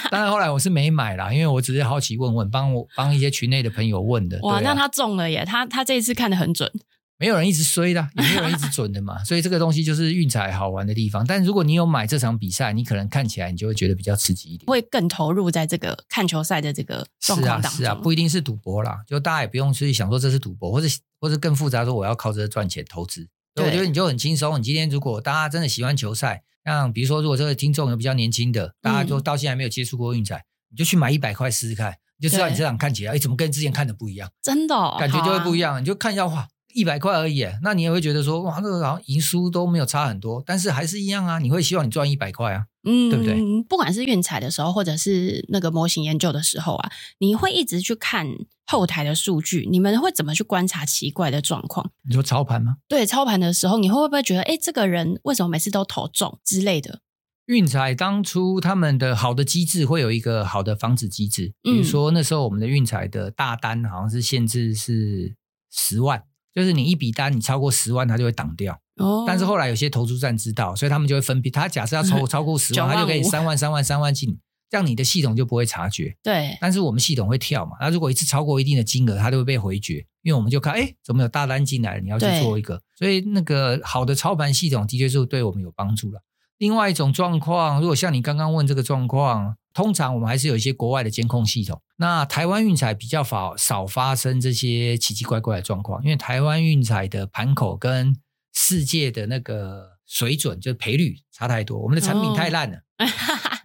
[0.09, 4.39] 当然后来我是没买啦，因为我只是好奇问问，帮我帮一些群内的朋友问的。
[4.43, 5.43] 哇，啊、那他中了耶！
[5.43, 6.71] 他他这一次看得很准。
[7.17, 11.25] 没有人一直衰的， 也没有人一直准的嘛，所以这个东西就是运彩好玩的地方。
[11.25, 17.71] 但如果你有买这场比赛，你可能看起来你就会觉得比较刺激一点，会更投入在这个看球赛的这个状况当中。
[17.71, 20.87] 是啊，是啊，不一定是赌博啦，就大家也不用去想说这是赌博，或者
[21.19, 23.27] 或者更复杂说我要靠这个赚钱投资。
[23.55, 24.59] 所以我觉得你就很轻松。
[24.59, 34.27] 你今天如果大家真的喜欢球赛，像比如说如果这个听众有比较年轻的，大家就到现在没有接触过运彩，嗯、你就去买一百块试试看，你就知道你这场看起来，哎，怎么跟之前看的不一样？
[34.41, 35.75] 真的、哦，感觉就会不一样。
[35.75, 36.47] 啊、你就看一下哇。
[36.73, 41.39] 一百块而已，那你也会觉得说，哇，那个好像赢输都没有差很多，但是还是一样啊。
[41.39, 43.35] 你会希望你赚一百块啊，嗯，对不对？
[43.69, 48.27] 不管是运彩的时候，或者是那个模型研究的时候啊，你会一直去看
[48.65, 49.67] 后台的数据。
[49.71, 51.91] 你们会怎么去观察奇怪的状况？
[52.07, 52.77] 你说操盘吗？
[52.87, 57.01] 对，操盘的时候，你会不会觉得，哎，这个人为什么每次都投中之类的？
[57.47, 65.35] 运彩当初他们的好的机制会有一个好的防止机制，比如说那时候我们的运彩的大单好像是限制是
[65.69, 66.23] 十万。
[66.53, 68.79] 就是你一笔单，你超过十万，它就会挡掉。
[68.97, 69.23] 哦。
[69.25, 71.49] 但是后来有些投注站知道，所以他们就会分批。
[71.49, 74.37] 他假设要超 超过十万，他就给你三万、三万、三万进，
[74.69, 76.15] 这样你的系统就不会察觉。
[76.21, 76.57] 对。
[76.61, 77.71] 但是我们系统会跳嘛？
[77.81, 82.01] 那如果一次超过一定的金额，它就会被回绝，因为我们就看，哎，怎么有大单进来了？
[82.01, 82.81] 你要去做一个。
[82.97, 86.21] 所以那个好的操盘系统的确是对我们有帮助了。
[86.59, 89.55] 另外一种状况，如果像你刚刚问这个状况。
[89.73, 91.81] 通常我们还是有一些国外的监控系统。
[91.97, 98.15] 那台湾运彩比较少少发生这些奇奇怪怪的状况，因为台湾运彩的盘口跟
[98.53, 101.79] 世界的那个水准，就是赔率差太多。
[101.79, 103.07] 我们的产品太烂了，哦、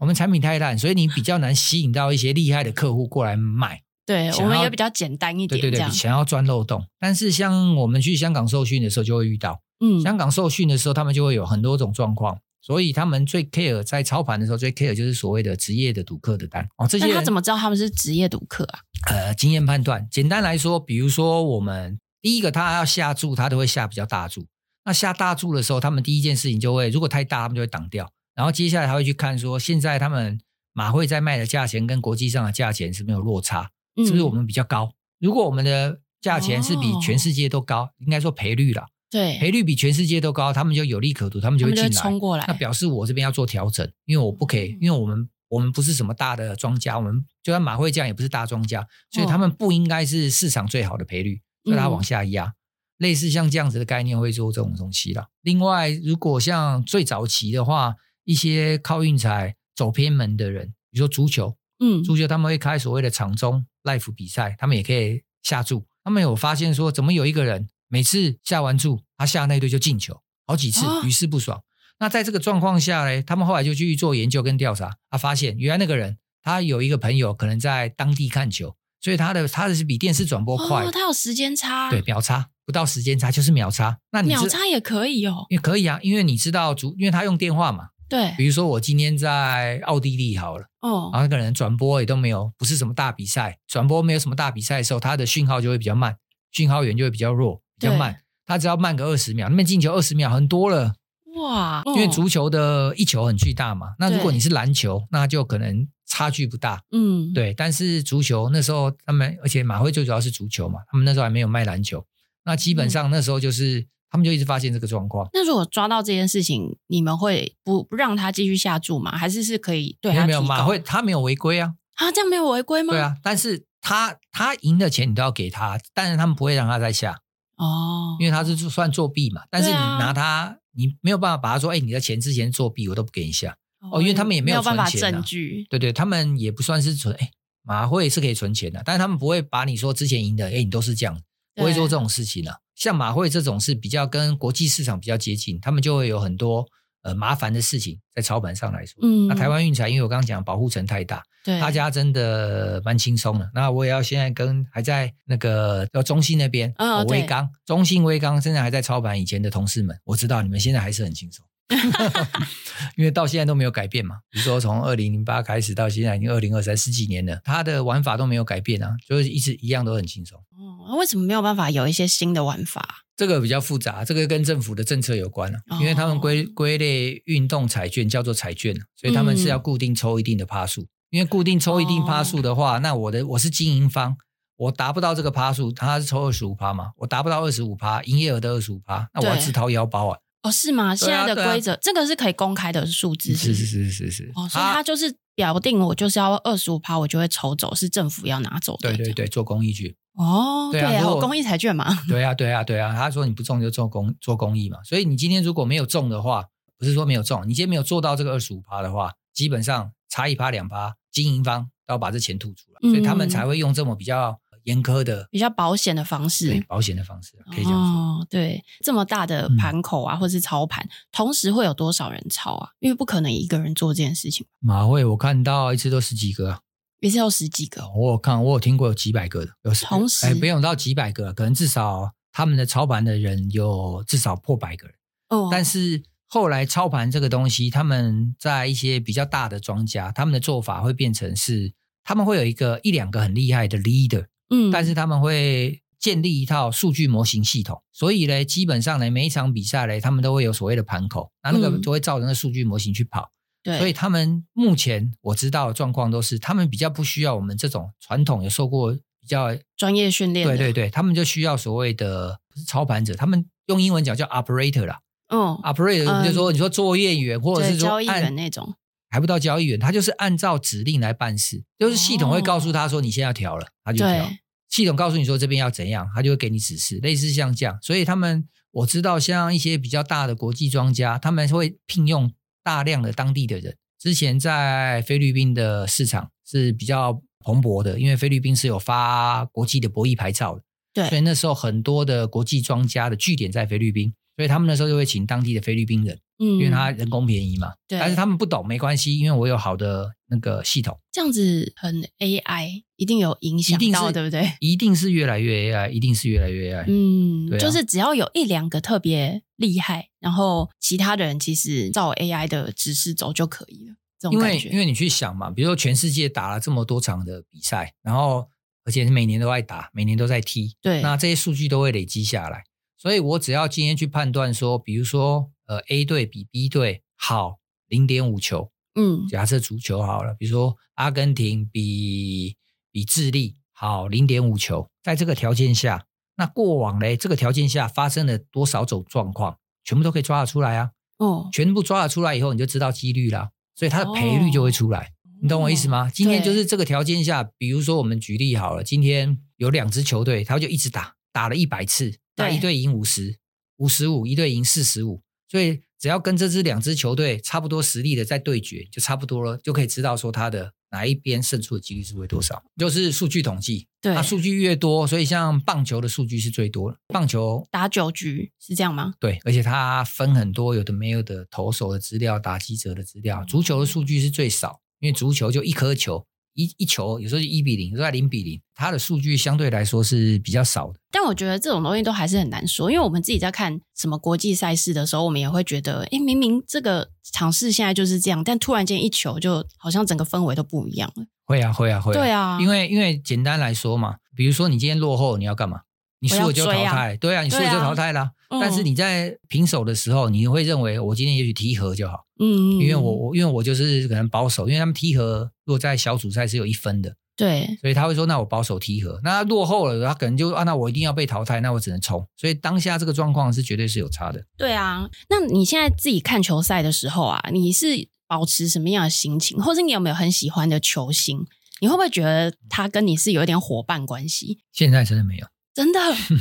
[0.01, 3.83] 我们产品太烂，所以你比较难吸引到一些厉害的客户过来买。
[4.07, 6.87] 对，我们也比较简单一点，对对对，想要钻漏洞。
[6.99, 12.39] 但是像我们去香港受训的时候，就会遇到，嗯，香港受训的时候，他们就会有很多种状况。
[12.69, 16.87] 所以他们最 care 在操盘的时候，最 care 就是所谓的职业的赌客的单哦。
[16.87, 18.81] 这些他怎么知道他们是职业赌客啊？
[19.09, 20.07] 呃，经验判断。
[20.11, 24.47] 简单来说，比如说我们第一个他要下注，他都会下比较大注。
[24.85, 28.13] 那下大注的时候，他们第一件事情就会，如果太大，他们就会挡掉。
[28.35, 30.39] 然后接下来他会去看说，现在他们
[30.75, 33.71] 马会在卖的价钱跟国际上的价钱是没有落差，
[34.05, 34.85] 是不是我们比较高？
[34.85, 38.89] 嗯、如果我们的价钱是比全世界都高，哦、应该说赔率了。
[39.11, 42.45] 对，赔率比全世界都高，他们就有利可图，他们就会进来，冲过来。
[42.47, 52.45] 那表示我这边要做调整，因为我不可以，因为我们我们不是什么大的庄家，我们就算马会这样也不是大庄家，所以他们不应该是市场最好的赔率，所以他往下压。
[52.45, 52.55] 嗯、
[52.99, 55.29] 类似像这样子的概念会做这种东西啦。
[55.41, 57.95] 另外，如果像最早期的话，
[58.25, 65.87] 一些靠运彩走偏门的人，比如说足球，嗯，足球他们会开所谓的场中 life 比赛，他们也可以下注。
[66.05, 67.71] 他们有发现说，怎么有一个人？
[67.89, 71.59] 每次下完注，他下那队就进球好几次，屡试不爽。
[71.59, 71.63] 哦、
[72.01, 83.99] 那在这个状况下呢，他们后来就去做研究跟调查，他发现原来那个人他有一个朋友可能在当地看球，所以他的他的是比电视转播快，哦，他有时间差，对，秒差，不到时间差，就是秒差。
[84.13, 87.89] 那你秒差也可以哦，也可以啊，因为你知道主，因为他用电话嘛。
[88.09, 96.17] 对，比如说我今天在奥地利好了，哦，然后那个人转播也都没有，不是什么大比赛，转播没有什么大比赛的时候，他的讯号就会比较慢，
[96.51, 98.21] 讯号源就会比较弱，比较慢。
[98.47, 100.95] 他只要慢个二十秒，那边进球二十秒很多了，
[101.37, 101.83] 哇！
[101.87, 107.55] 因为足球的一球很巨大嘛，那如果你是篮球，那就可能差距不大，嗯，对。
[107.55, 112.05] 但是足球那时候他们，而且马会最主要是足球嘛，他们那时候还没有卖篮球，
[112.45, 113.87] 那基本上那时候就是。
[114.11, 115.29] 他们就一直发现这个状况。
[115.35, 119.15] 那如果抓到这件事情，你们会不不让他继续下注吗？
[119.15, 121.75] 还是是可以对他没有没有马会他没有违规啊？
[121.97, 122.95] 啊，这样没有违规吗？
[122.95, 127.19] 对啊，但是他他赢的钱你都要给他，但是他们不会让他再下
[127.59, 129.43] 哦，因为他是算作弊嘛。
[129.51, 133.57] 但是你拿他，啊、你没有办法把他说，哎，你的钱之前作弊，我都不给你下
[133.93, 135.67] 哦，因为他们也没有存钱、啊、没有办法证据。
[135.69, 137.31] 对对，他们也不算是存，哎，
[137.63, 141.21] 马会是可以存钱的，但是他们不会把你说之前赢的，哎，你都是这样，
[141.55, 142.57] 不会做这种事情啊。
[142.75, 146.65] 像马会这种是比较跟国际市场比较接近，他们就会有很多
[147.03, 148.95] 呃麻烦的事情在操盘上来说。
[149.03, 153.51] 嗯，那台湾运彩，因为我刚刚讲保护层太大，对，大家真的蛮轻松的。
[153.55, 161.43] 那我也要现在跟还在那个叫中信那边，哦，威刚，中信威刚现在还在操盘以前的同事们，我知道你们现在还是很轻松。
[162.97, 170.39] 因为到现在都没有改变嘛，比如说从二零零八开始到现在已经二零二三十几年了，它的玩法都没有改变啊，就是一直一样都很轻松。
[170.59, 173.07] 哦，为什么没有办法有一些新的玩法？
[173.17, 180.89] 这个比较复杂，这个跟政府的政策有关了，啊，因为他们归归类运动彩券叫做彩券，所以他们是要固定抽一定的趴数，嗯。
[181.11, 184.17] 因为固定抽一定趴数的话，哦，那我的我是经营方，
[184.57, 190.19] 我达不到这个趴数，他是抽二十五趴嘛，我达不到二十五趴，营业额的二十五趴，那我要自掏腰包啊。
[190.43, 190.95] 哦，是吗？
[190.95, 194.33] 现在的规则，啊啊、这个是可以公开的数字是是，是是是是是。
[194.37, 198.97] 哦，所以他就是表定，我就是要二十五趴，我就会抽走，是政府要拿走的。
[198.97, 199.97] 对对对，做公益去。
[200.15, 201.93] 哦，对啊，我公益彩券嘛。
[202.09, 206.45] 对啊对啊对啊，他说你不中就做公做公益嘛，所以你今天如果没有中的话，
[206.79, 214.41] 不是说没有中，你今天没有做到这个二十五趴的话，基本上差一趴两趴，经营方都要把这钱吐出来，嗯，所以他们才会用这么比较。
[214.65, 217.99] 严苛的、比较保险的方式，对，保险的方式可以这样说。
[217.99, 222.69] 哦，对，这么大的盘口啊，嗯、或是操盘，同时会有多少人操啊？
[222.81, 224.47] 因为不可能一个人做这件事情。
[224.59, 226.61] 马会我看到一次都十几个、啊，
[227.01, 227.89] 一次有十几个。
[227.97, 234.95] 我有看，我有听过有几百个的，有同时哎，不用到几百个，可能至少他们的操盘的人有至少破百个人。
[235.31, 241.73] 哦，但是后来操盘这个东西，他们在一些比较大的庄家，他们的做法会变成是，
[242.05, 244.27] 他们会有一个一两个很厉害的 leader。
[244.51, 253.31] 嗯，但是他们会建立一套数据模型系统，所以呢，基本上呢，每一场比赛呢，他们都会有所谓的盘口，那那个就会照着那个数据模型去跑。
[253.63, 260.47] 对、嗯，所以他们目前我知道的状况都是，他们比较不需要我们这种传统有受过比较专业训练。
[260.47, 265.01] 对对对，他们就需要所谓的不是操盘者，他们用英文讲叫 operator 啦。
[265.29, 268.75] 嗯，operator 就是说你说作业员或者是说交易员那种。
[269.11, 274.31] 还不到交易员，他就是按照指令来办事，就是系统会告诉他说：“你现在要调了，他就调。”
[274.69, 277.79] 系统告诉你说这边要怎样，他就会给你指示，类似像这样。
[277.81, 282.31] 所以他们我知道，像一些比较大的国际庄家，他们会聘用
[282.63, 283.79] 大量的当地的人。
[283.99, 290.63] 之前在菲律宾的市场是比较蓬勃的，因为菲律宾是有发国际的博弈牌照的，
[290.93, 296.17] 对，所以那时候很多的国际庄家的据点在菲律宾，所以他们那时候就会请当地的菲律宾人。
[296.39, 304.53] 嗯，因为他人工便宜嘛，对，但是他们不懂没关系，因为我有好的那个系统，这样子很 AI，一定有影响到，对不对？
[304.61, 306.85] 一定是越来越 AI，一定是越来越 AI。
[306.87, 313.97] 嗯，啊、就是只要有一两个特别厉害，然后其他的人其实照 AI 的指示走就可以了。
[314.21, 318.47] 这种感觉，因为因为你去想嘛，比如说全世界打了这么多场的比赛，然后
[318.85, 322.63] 而且是每年都在打，每年都在踢，对，那这些数据都会累积下来，
[322.99, 325.51] 所以我只要今天去判断说，比如说。
[325.69, 328.73] 呃，A 队比 B 队好零点五球。
[328.95, 332.57] 嗯，假设足球好了，比如说阿根廷比
[332.91, 340.93] 比智利好零点五球，在这个条件下，那过往嘞，这个条件下发生了多少种状况，全部都可以抓得出来啊。
[341.19, 345.01] 哦，全部抓得出来以后，你就知道几率了，所以它的赔率就会出来。
[345.01, 345.11] 哦，
[345.43, 346.11] 你懂我意思吗？
[346.11, 353.39] 今天就是这个条件下，比如说我们举例好了，今天有两支球队，他就一直打，打了一百次，那一队赢五十，
[353.77, 355.23] 五十五，一队赢四十五。
[355.51, 362.63] 所以只要跟这支两支球队差不多实力的在对决，就差不多了，就可以知道说他的哪一边胜出的几率是会多少。
[362.77, 366.99] 就是数据统计，对，那数据越多，所以像棒球的数据是最多的。
[367.09, 369.15] 棒球打九局是这样吗？
[369.19, 373.43] 对，而且它分很多，有的没有的投手的资料、打击者的资料。
[373.49, 376.27] 足球的数据是最少，因为足球就一颗球，
[376.59, 380.99] 一一球有时候就一比零，有时候零比零，它的数据相对来说是比较少的。
[381.13, 391.25] 但我觉得这种东西都还是很难说，因为我们自己在看什么国际赛事的时候，我们也会觉得，哎，明明这个场势现在就是这样，但突然间一球，就好像整个氛围都不一样了。
[391.47, 392.19] 会啊，会啊，会啊。
[392.19, 395.83] 对啊，因为因为简单来说嘛，比如说你今天落后，你要干嘛？
[396.21, 397.17] 你输了就淘汰。
[397.17, 398.31] 对啊，你输了就淘汰啦。
[398.51, 402.25] 嗯、但是你在平手的时候，你会认为我今天也许踢和就好。
[402.41, 407.15] 嗯，因为我我因为我就是可能保守，因为他们踢和如果在小组赛是有一分的。
[407.37, 414.45] 对，所以他会说：“那我保守踢和，那他落后了，他可能就啊，那我一定要被淘汰，那我只能冲。”所以当下这个状况是绝对是有差的。
[414.57, 421.47] 对啊，那你现在自己看球赛的时候啊，你是保持什么样的心情，或者你有没有很喜欢的球星？
[421.81, 424.59] 你会不会觉得他跟你是有一点伙伴关系？
[424.73, 425.47] 现在真的没有，
[425.79, 426.01] 真的。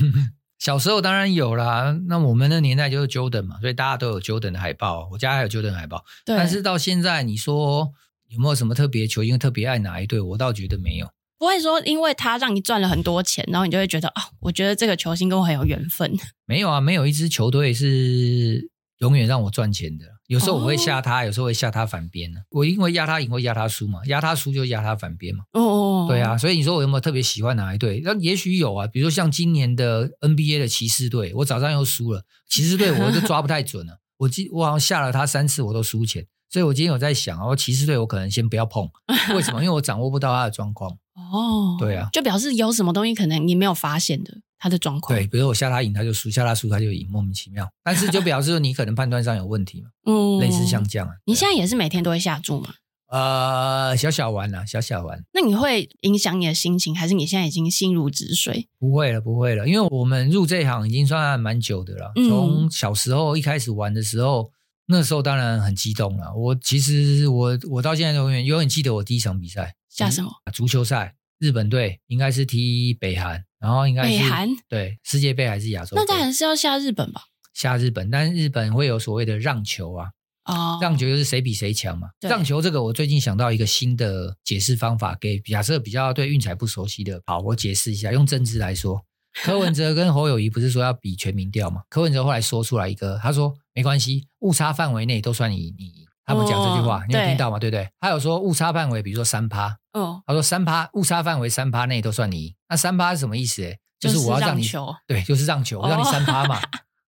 [0.57, 6.03] 小时候当然有啦，那我们的年代就是 Jordan 嘛，所以大家都有 Jordan 的海报，我家还有 Jordan 海报。
[6.25, 7.93] 对，但是到现在你说。
[8.29, 10.19] 有没有什么特别球星特别爱哪一队？
[10.19, 11.09] 我倒觉得没有。
[11.39, 16.11] 不会说因为他让你赚了很多钱，然后你就会觉得啊、哦，我觉得这个球星跟我很有缘分。
[16.45, 20.05] 没有啊，没有一支球队是永远让我赚钱的。
[20.27, 22.41] 有时候我会吓他，哦、有时候会吓他反边呢。
[22.51, 25.45] 我因为压他赢或压他输嘛，压他输就压他反边嘛。
[25.53, 28.01] 哦，哦，哦，对啊，所以你说我有没有特别喜欢哪一队？
[28.03, 32.23] 那也许有啊，比如说像今年的 NBA 的骑士队，我早上又输了。
[32.49, 33.99] 骑士队我就 抓不太准了。
[34.17, 36.27] 我今我好像下了他三次，我都输钱。
[36.49, 38.89] 所以我今天有在想哦，骑士队我可能先不要碰，
[39.35, 39.61] 为什么？
[39.63, 40.91] 因为我掌握不到他的状况。
[41.15, 45.17] 哦，对啊，就表示有什么东西可能你没有发现的他的状况。
[45.17, 47.67] 对，比如我下他赢他就输，下他输他就赢，莫名其妙。
[47.83, 49.89] 但是就表示你可能判断上有问题嘛。
[50.05, 51.13] 嗯，类似像这样啊。
[51.25, 52.73] 你现在也是每天都会下注吗？
[53.09, 55.23] 呃，小小玩啊，小小玩。
[55.33, 58.67] 那你会影响你的心情，还是你现在已经心如止水？
[58.77, 62.11] 不会了，不会了，因为我们入这一行已经算蛮久的了。
[62.29, 64.51] 从小时候一开始玩的时候。
[64.89, 66.33] 那时候当然很激动了。
[66.33, 76.01] 我其实我我到现在永远永远记得我第一场比赛下什么足球赛，日本队应该是踢北韩，然后应该是北韩对世界杯还是亚洲杯？
[76.01, 77.23] 那当然是要下日本吧？
[77.53, 80.09] 下日本，但是日本会有所谓的让球啊，
[80.45, 82.09] 哦，让球就是谁比谁强嘛。
[82.21, 89.03] 让球这个我最近想到一个新的解释方法，给假设比较对运彩不熟悉的，好，我解释一下，用政治来说。
[89.43, 91.81] 柯文哲跟侯友谊不是说要比全民调吗？
[91.89, 96.06] 柯文哲后来说出来一个，他说没关系，误差范围内都算你你赢。
[96.27, 97.57] 他们讲这句话，哦、你有听到吗？
[97.57, 97.89] 对，对不对？
[97.99, 102.55] 他有说误差范围，比如说三趴，哦，他说三趴误差范围三趴内都算你赢。
[102.69, 103.63] 那三趴是什么意思？
[103.63, 106.57] 哎，就是我要让你球，对，就是让球，我让你三趴嘛。
[106.57, 106.61] 哦、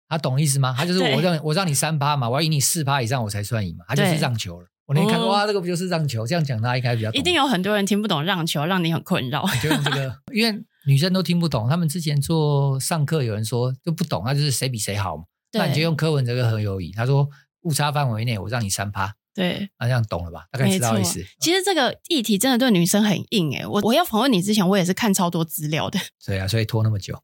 [0.09, 0.73] 他懂意思吗？
[0.79, 3.85] 他就是我让我让你三趴嘛，我要赢你四趴以上我才算赢嘛。
[3.89, 4.67] 他就是让球了。
[4.87, 6.27] 我那天看到哇，这个不就是让球？
[6.27, 7.19] 这样讲他应该比较懂。
[7.19, 9.45] 一定有很多人听不懂让球，让你很困扰。
[9.62, 10.62] 就用这个，因为。
[10.89, 15.25] 女生都听不懂，他们之前做上课，有人说就不懂，那就是谁比谁好嘛。
[15.53, 17.29] 那你就用柯文哲跟何友宜，他说
[17.67, 20.47] 误差范围内我让你三趴，对，那这样懂了吧？
[20.53, 21.21] 大概知道意思。
[21.41, 25.99] 其实这个议题真的对女生很硬诶，我我要访问你之前，我也是看超多资料的。
[26.25, 27.21] 对啊，所以拖那么久。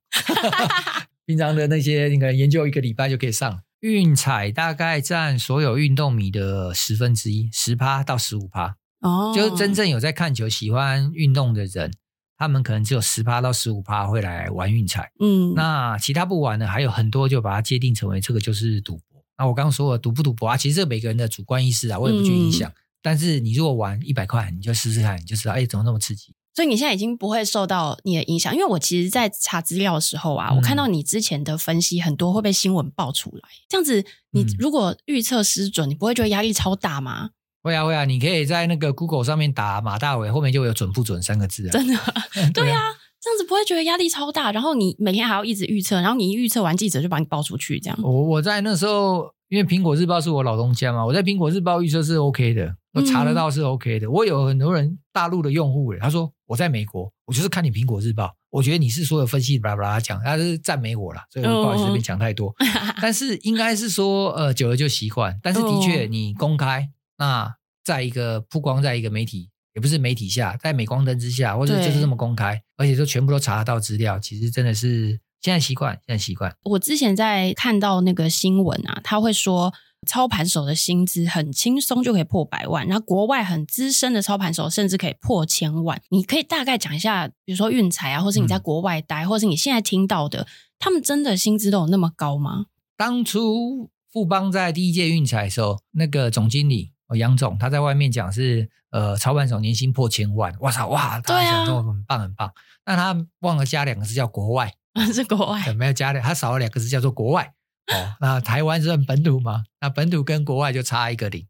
[1.24, 3.62] 平常的那些应该研究一个礼拜就可以上。
[3.78, 8.76] 运彩大概占所有运动迷的十分之一，十趴到十五趴。
[9.00, 11.92] 哦，就是真正有在看球、喜欢运动的人。
[12.38, 19.11] 他们可能只有十趴到十五趴会来玩运彩，嗯，那其他不玩的还有很多，就把它界定成为这个就是赌博。
[19.42, 22.70] 那我刚刚说了赌不赌博啊，其实这每个人的主观意识啊，我也不去影响。
[22.70, 26.32] 嗯、但是你如果玩一百块，你就试试看，你就知道，哎，怎么那么刺激？
[26.54, 37.30] 所以你现在已经不会受到你的影响，因为我其实，在查资料的时候啊，嗯、我看到你之前的分析很多会被新闻爆出来，这样子，你如果预测失准，你不会觉得压力超大吗？
[37.64, 41.72] 会啊会啊，你可以在那个 Google 上面打马大伟，后面就有准不准三个字啊。
[41.72, 41.94] 真的，
[42.54, 42.80] 对啊，
[43.22, 44.50] 这样子不会觉得压力超大。
[44.50, 47.96] 然后你每天还要一直预测，然后你一预测完，记者就把你报出去，这样。
[48.02, 54.08] 我我在那时候，因为苹果日报是我老东家嘛，我在苹果日报预测是 OK 的，我查得到是 OK 的。
[54.08, 62.52] 嗯、我有很多人大陆的用户，他说我在美国，我就是看你苹果日报，我觉得你是所有分析巴拉巴拉讲，他是赞美我啦，所以我不好意思这边讲太多。
[62.58, 62.66] 嗯、
[63.00, 65.38] 但是应该是说，呃，久了就习惯。
[65.40, 67.54] 但是的确，你公开那。
[67.84, 76.54] 在一个曝光，在一个媒体，也不是媒体下，在镁光灯之下，或者就是这么公开，而且就全部都查得到资料，其实真的是现在习惯，现在习惯。
[76.64, 79.72] 我之前在看到那个新闻啊，他会说
[80.06, 86.02] 操盘手的薪资很轻松就可以破百万，然后国外很资深的操盘手甚至可以破千万。
[86.10, 90.46] 你可以大概讲一下，比如说运彩啊，或是你在国外待，嗯、或是你现在听到的，
[90.78, 92.66] 他们真的薪资都有那么高吗？
[92.96, 96.90] 当初富邦在第一届运彩的时候，那个总经理。
[97.16, 102.52] 杨总他在外面讲是呃操盘手年薪破千万，哇操哇，他想说很棒很棒，
[102.86, 104.74] 那、啊、他忘了加两个字叫国外，
[105.12, 107.52] 是国外，没有加两，他少了两个字叫做国外
[107.92, 108.14] 哦。
[108.20, 111.46] 那台湾是本土嘛，那本土跟国外就差一个零。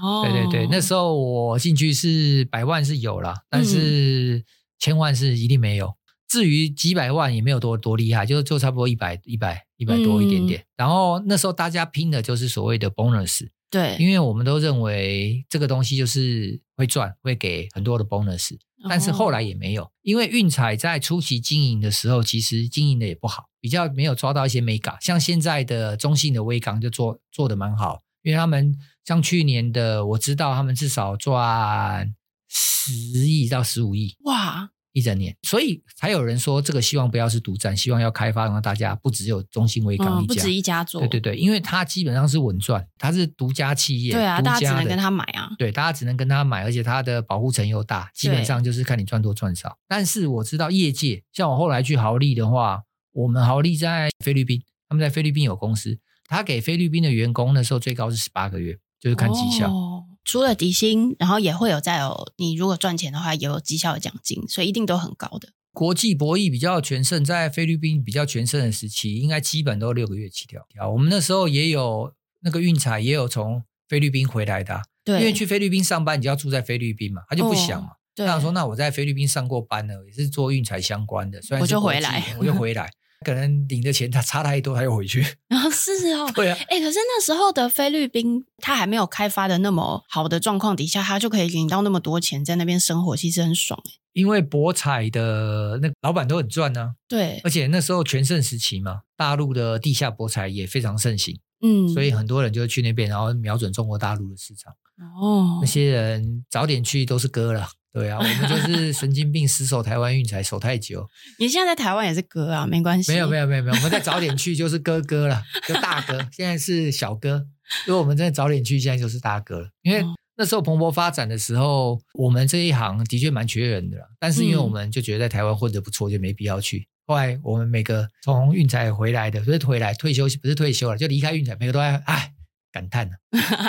[0.00, 4.44] 哦，对对对，那时候我进去是百万是有了，但是
[4.78, 5.86] 千万是一定没有。
[5.86, 5.96] 嗯、
[6.28, 10.60] 至于几百万也没有多多厉害，就就差不多一百一百一百多一点点。
[10.60, 18.58] 嗯、然后那时候大家拼的就是所谓的 bonus，对，因为我们都认为这个东西就是会赚，会给很多的 bonus。
[18.88, 24.96] 但是后来也没有，因为运彩在初期经营的时候，其实经营的也不好，比较没有抓到一些美感。
[25.00, 32.14] 像现在的中信的威刚就做做的蛮好，因为他们像去年的，我知道他们至少赚
[32.48, 34.71] 十亿到十五亿，哇！
[34.92, 41.00] 一整年，所以才有人说这个希望不要是独占，希望要开发，让大家不只有中信威刚一家，嗯，不止一家做。
[41.00, 45.50] 对对对，因为它基本上是稳赚，它是独家企业，对啊，大家只能跟他买啊。
[45.58, 49.78] 对，大家只能跟他买，而且它的保护层又大，基本上就是看你赚多赚少。
[49.88, 52.82] 但是我知道业界，像我后来去豪利的话，
[53.12, 59.72] 我们豪利在菲律宾，他们在菲律宾有公司，他给菲律宾的员工那时候最高是十八个月，就是看绩效。
[59.72, 65.48] 哦除了底薪，然后也会有再有你如果赚钱的话，也有绩效的奖金，所以一定都很高的。
[65.72, 70.88] 国际博弈比较全盛，在菲律宾比较全盛的时期，应该基本都六个月起跳啊。
[70.88, 72.12] 我们那时候也有
[72.42, 77.88] 那个运彩，也有从菲律宾回来的、啊，对，因为去菲律宾上班，你就要住在菲律宾嘛，他就不想嘛。
[77.88, 82.90] 哦、对，他想说，那我在菲律宾上过班呢，也是做运彩相关的，所以我就回来，我就回来。
[83.22, 85.24] 可能领的钱他差太多，他又回去。
[85.48, 93.80] 然后是哦， 对啊，哎，可是那时候的菲律宾，他还没有开发的那么好的状况底下，他就可以领到那么多钱，在那边生活，其实很爽。
[94.12, 104.74] 因为博彩的那老板都很赚呢、啊，对，而且那时候全盛时期嘛，大陆的地下博彩也非常盛行，嗯，所以很多人就去那边，然后瞄准中国大陆的市场。
[105.18, 107.70] 哦，那些人早点去都是哥了。
[107.92, 111.06] 对啊，我们就是神经病，死守台湾运才守太久。
[111.38, 113.12] 你现在在台湾也是哥啊，没关系。
[113.12, 116.18] 没有没有没有没有，我们再早点去就是哥哥了，就大哥。
[116.32, 117.44] 现在是小哥，
[117.86, 119.68] 如果我们真的早点去，现在就是大哥了。
[119.82, 120.02] 因为
[120.36, 126.88] 那时候蓬勃发展的时候，我们这一行的确蛮缺人的，但是因为我们就觉得在台湾混得不错，就没必要去。
[127.06, 132.31] 后来我们每个从运彩回来的，不是回来退休，不是退休了，就离开运彩，每个都在哎。
[132.72, 133.14] 感叹呢，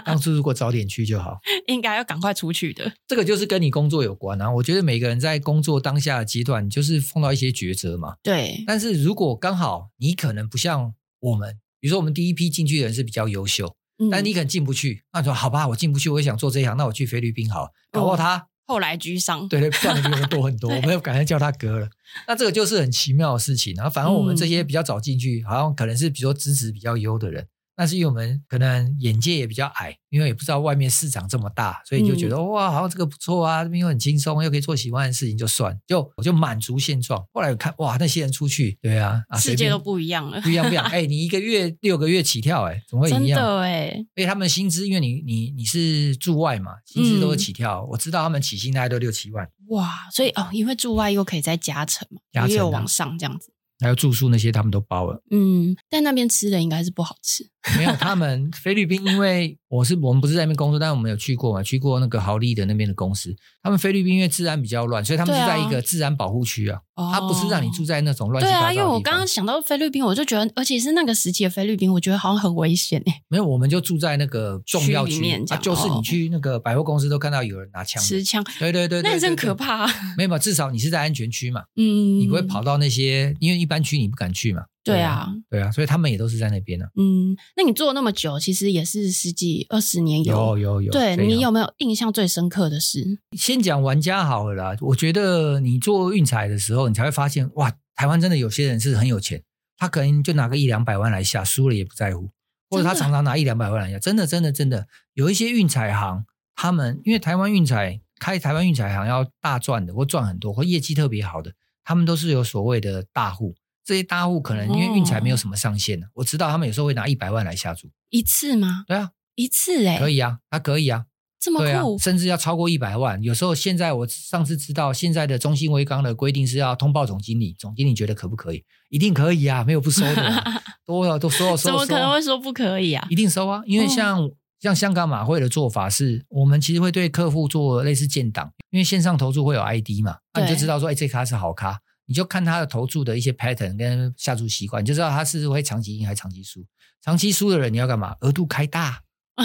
[0.06, 1.38] 当初如果早点去就好，
[1.68, 2.94] 应该要赶快出去的。
[3.06, 4.50] 这个就是跟你工作有关啊。
[4.50, 8.16] 我觉得每个人在工作当下的阶段，就是碰到一些抉择嘛。
[8.24, 8.64] 对。
[8.66, 17.68] 但是如果刚好你可能不像我们，比如说我们第一批进去的人是比较优秀，嗯、但你可能进不去，那说好吧，我进不去，我也想做这一行，那我去菲律宾好。
[17.92, 21.90] 搞不好他、哦、后来居上，对对，赚的比我们多很多， 我们要赶快叫他哥了。
[22.28, 23.76] 那这个就是很奇妙的事情。
[23.76, 27.48] 然后反而我们这些比较早进去，好像可能是比如说资质比较优的人。
[27.76, 37.24] 但是因为我们可能眼界也比较矮，因为也不知道外面市场这么大，所以就觉得、嗯、哇，好像这个不错啊，这边又很轻松，又可以做喜欢的事情，就算就我就满足现状。
[37.34, 40.86] 后来我看哇，那些人出去，对啊，啊世界都不一样了，不一样不一样。
[40.86, 43.22] 哎、欸，你一个月六个月起跳、欸，哎，怎么会一样？
[43.22, 47.82] 真的哎、他们薪资，因为你你你是驻外嘛，薪资都会起跳。
[47.82, 49.48] 嗯、我知道他们起薪大概都六七万。
[49.70, 53.52] 哇，所以哦，因为驻外又可以再加成嘛，加成、啊、又往上这样子。
[53.80, 55.22] 还有住宿那些，他们都包了。
[55.32, 57.50] 嗯，但那边吃的应该是不好吃。
[57.78, 63.34] 没有，他们菲律宾，因为我是我们不是在那边工作，但是我们有去过嘛，去过那个豪利的那边的公司。
[63.62, 66.80] 他们菲律宾因为治安比较乱，所以他们是在一个治安保护区啊。
[66.96, 68.76] 哦，他不是让你住在那种乱七八糟的地方。
[68.76, 73.14] 对啊，因为我刚刚想到菲律宾，我就觉得，而且是那个时期的菲律宾，我觉得好像很危险诶。
[73.30, 78.44] 没有，我们就住在那个重要区里面，啊，就是你去那个百货公司都看到有人拿枪持枪。
[78.60, 79.88] 对对对，那真可怕。
[80.18, 81.62] 没有嘛，至少你是在安全区嘛。
[81.78, 84.64] 嗯，你不会跑到那些，因为一般区你不敢去嘛。
[84.84, 86.86] 对啊，对啊，所以他们也都是在那边呢。
[86.98, 90.92] 嗯，那你做了那么久，其实也是十几二十年有，有有有。
[90.92, 93.20] 对，你有没有印象最深刻的事？
[93.38, 94.78] 先讲玩家好了啦。
[94.82, 99.42] 我觉得你做运彩的时候，你才会发现，哇，台湾真的有些人是很有钱，
[99.78, 102.30] 他可能就拿个一两百万来下，输了也不在乎，
[102.70, 103.98] 或者他常常拿一两百万来下。
[103.98, 106.26] 真的，真的，真的，有一些运彩行，
[106.56, 111.54] 他们因为台湾运彩开台湾运彩行要大赚的，或赚很多，或业绩特别好的，
[111.86, 113.56] 他们都是有所谓的大户。
[113.86, 118.86] 这些大户可能因为运彩没有什么上限呢，哦、我知道他们有时候会拿一百万来下注一次吗？
[118.88, 121.06] 对啊，一次哎、欸，可以啊，他可以啊，
[121.40, 123.22] 这么酷、啊，甚至要超过一百万。
[123.22, 128.64] 有时候现在我上次知道，现在的中信微刚的规定是要通报总经理，总经理觉得可不可以？
[128.90, 131.64] 一定可以啊，没有不收的、啊， 多了都收了收。
[131.64, 133.06] 怎么可能会说不可以啊？
[133.10, 134.32] 一定收啊，因为像、哦、
[134.62, 141.80] 像香港马会的做法是，我们其实会对客户做类似建档，因为线上投注会有 ID 嘛，那你就知道说，哎，这咖是好咖。
[142.06, 146.66] 你就看他的投注的一些 pattern 跟下注习惯，你就知道他是会长期赢还是长期输。
[147.02, 148.16] 长期输的人你要干嘛？
[148.22, 149.02] 额度开大。